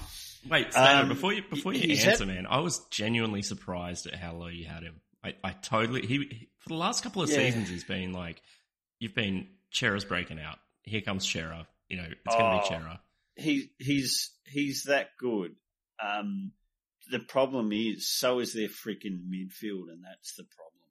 [0.49, 4.15] wait, Stato, Um, before you before you answer, had- man, I was genuinely surprised at
[4.15, 5.01] how low you had him.
[5.25, 7.37] I, I totally he, he- for the last couple of Yeah.
[7.37, 8.43] seasons he's been like
[8.99, 10.59] you've been Cerra's breaking out.
[10.83, 11.67] Here comes Cerra.
[11.89, 12.59] You know, it's gonna Oh.
[12.61, 13.01] be Cerra.
[13.37, 15.57] he he's he's that good.
[16.03, 16.53] Um,
[17.11, 20.91] the problem is, so is their freaking midfield, and that's the problem.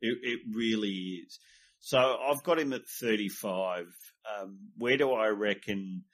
[0.00, 1.38] It, it really is.
[1.80, 3.86] So I've got him at 35.
[4.40, 6.04] Um, where do I reckon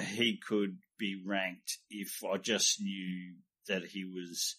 [0.00, 3.34] he could be ranked if I just knew
[3.68, 4.56] that he was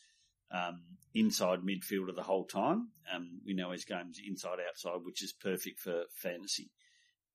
[0.52, 0.82] um,
[1.14, 2.90] inside midfielder the whole time?
[3.14, 6.70] Um, we know his game's inside outside, which is perfect for fantasy.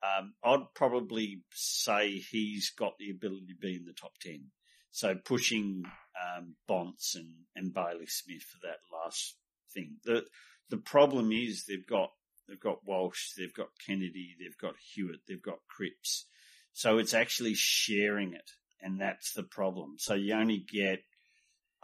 [0.04, 4.50] Um, I'd probably say he's got the ability to be in the top 10.
[4.90, 5.84] So pushing
[6.36, 9.36] um, Bonts and, and Bailey Smith for that last
[9.72, 9.96] thing.
[10.04, 10.24] The
[10.70, 12.10] the problem is they've got
[12.48, 16.26] they've got Walsh, they've got Kennedy, they've got Hewett, they've got Cripps.
[16.72, 18.50] So it's actually sharing it,
[18.80, 19.94] and that's the problem.
[19.98, 21.00] So you only get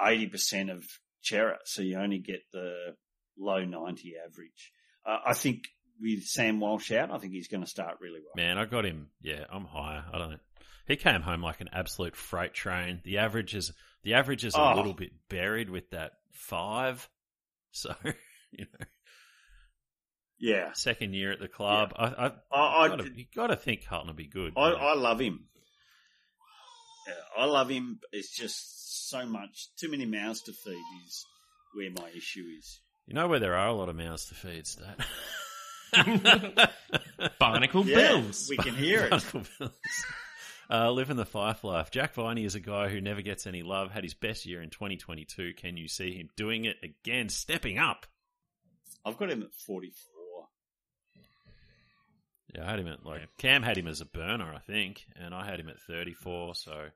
[0.01, 0.85] eighty percent of
[1.21, 2.95] Cerra, so you only get the
[3.39, 4.73] low ninety average.
[5.05, 5.65] Uh, I think
[6.01, 8.33] with Sam Walsh out, I think he's going to start really well.
[8.37, 9.09] Man, I got him.
[9.21, 10.05] Yeah, I'm higher.
[10.13, 10.37] I don't know.
[10.87, 13.01] He came home like an absolute freight train.
[13.05, 13.73] The average is
[14.03, 14.75] the average is a Oh.
[14.77, 17.09] little bit buried with that five.
[17.73, 17.95] So
[18.51, 18.87] you know,
[20.41, 21.93] Yeah, second year at the club.
[21.97, 24.55] I, I, I, I, gotta, you got to think Carlton will be good.
[24.57, 25.45] I, I love him.
[27.37, 28.01] I love him.
[28.13, 31.25] It's just so much, too many mouths to feed is
[31.75, 32.81] where my issue is.
[33.07, 34.99] you know where there are a lot of mouths to feed, Stat.
[37.39, 38.47] Barnacle Yeah, Bills.
[38.49, 39.11] we can hear it.
[39.59, 39.73] Bills.
[40.73, 41.91] Uh, living the fife life.
[41.91, 43.91] Jack Viney is a guy who never gets any love.
[43.91, 45.53] Had his best year in 2022.
[45.57, 47.29] Can you see him doing it again?
[47.29, 48.07] Stepping up.
[49.05, 50.47] I've got him at 44.
[52.55, 55.35] Yeah, I had him at like Cam had him as a burner, I think, and
[55.35, 56.55] I had him at 34.
[56.55, 56.87] So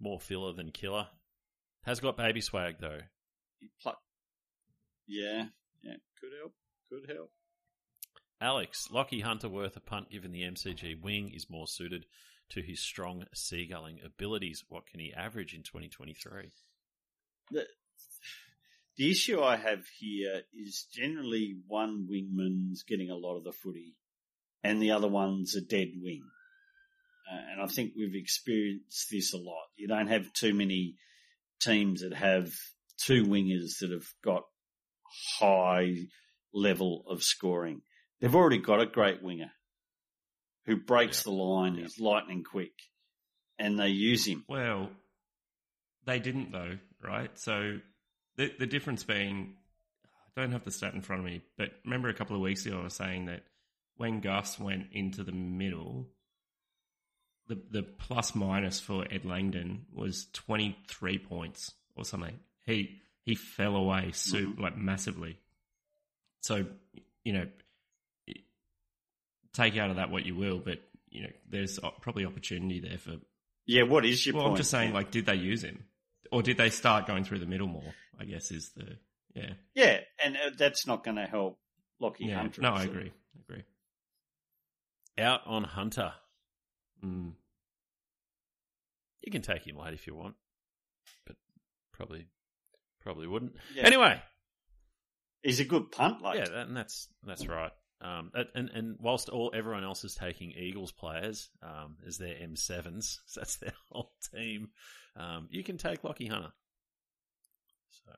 [0.00, 1.06] more filler than killer.
[1.82, 3.00] Has got baby swag though.
[3.58, 3.98] He pluck.
[5.06, 5.44] Yeah,
[5.82, 6.54] yeah, could help.
[6.90, 7.30] Could help.
[8.40, 12.06] Alex, Lachie Hunter worth a punt given the MCG wing is more suited
[12.50, 14.64] to his strong seagulling abilities.
[14.68, 16.50] What can he average in 2023?
[17.50, 17.66] The,
[18.96, 23.94] the issue I have here is generally one wingman's getting a lot of the footy
[24.64, 26.22] and the other one's a dead wing.
[27.30, 29.66] Uh, and I think we've experienced this a lot.
[29.76, 30.96] You don't have too many
[31.60, 32.50] teams that have
[32.96, 34.42] two wingers that have got
[35.38, 35.94] high
[36.52, 37.82] level of scoring.
[38.20, 39.52] They've already got a great winger
[40.66, 41.30] who breaks Yeah.
[41.30, 41.84] the line, Yeah.
[41.84, 42.72] is lightning quick,
[43.58, 44.44] and they use him.
[44.48, 44.90] Well,
[46.04, 47.36] they didn't though, right?
[47.38, 47.80] So
[48.36, 49.56] the the difference being,
[50.36, 52.66] I don't have the stat in front of me, but remember a couple of weeks
[52.66, 53.44] ago I was saying that
[53.96, 56.08] when Gus went into the middle,
[57.48, 62.38] the the plus minus for Ed Langdon was twenty three points or something.
[62.64, 64.54] He he fell away mm-hmm.
[64.54, 65.38] so like massively.
[66.42, 66.66] So
[67.24, 67.46] you know,
[69.52, 70.78] take out of that what you will, but
[71.10, 73.16] you know, there's probably opportunity there for
[73.66, 74.52] Yeah, what is your well, point?
[74.52, 75.84] I'm just saying, like, did they use him,
[76.30, 77.94] or did they start going through the middle more?
[78.18, 78.96] I guess is the
[79.34, 81.58] yeah, Yeah, and uh, that's not going to help
[82.00, 82.36] Lachie yeah.
[82.36, 82.62] Hunter.
[82.62, 82.90] No, I is it?
[82.90, 83.64] agree, I agree.
[85.18, 86.12] Out on Hunter.
[87.04, 87.32] Mm.
[89.22, 90.34] You can take him late if you want,
[91.26, 91.36] but
[91.92, 92.26] probably
[93.02, 93.54] probably wouldn't.
[93.74, 93.84] Yeah.
[93.84, 94.20] Anyway,
[95.42, 97.72] He's a good punt, like yeah, that, and that's that's right.
[98.02, 102.56] Um, and- and whilst all everyone else is taking Eagles players um, as their M
[102.56, 104.68] sevens, so that's their whole team.
[105.16, 106.52] Um, you can take Lachie Hunter.
[108.06, 108.12] So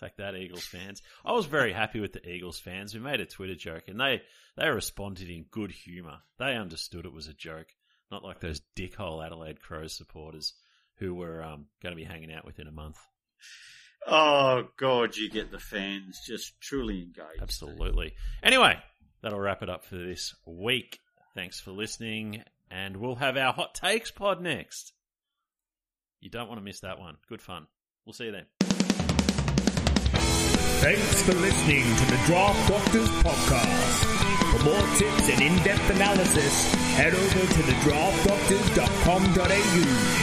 [0.00, 1.02] take that, Eagles fans.
[1.24, 2.94] I was very happy with the Eagles fans.
[2.94, 4.22] We made a Twitter joke, and they
[4.56, 6.18] they responded in good humour.
[6.38, 7.68] They understood it was a joke,
[8.10, 10.54] not like those dickhole Adelaide Crows supporters
[10.98, 12.98] who were um, going to be hanging out within a month.
[14.06, 17.40] Oh God, you get the fans just truly engaged.
[17.40, 18.14] Absolutely.
[18.42, 18.76] Anyway,
[19.22, 20.98] that'll wrap it up for this week.
[21.34, 24.92] Thanks for listening, and we'll have our hot takes pod next.
[26.20, 27.16] You don't want to miss that one.
[27.28, 27.66] Good fun.
[28.04, 28.46] We'll see you then.
[30.82, 34.04] Thanks for listening to the Draft Doctors podcast.
[34.50, 40.21] For more tips and in-depth analysis, head over to thedraftdoctors.com.au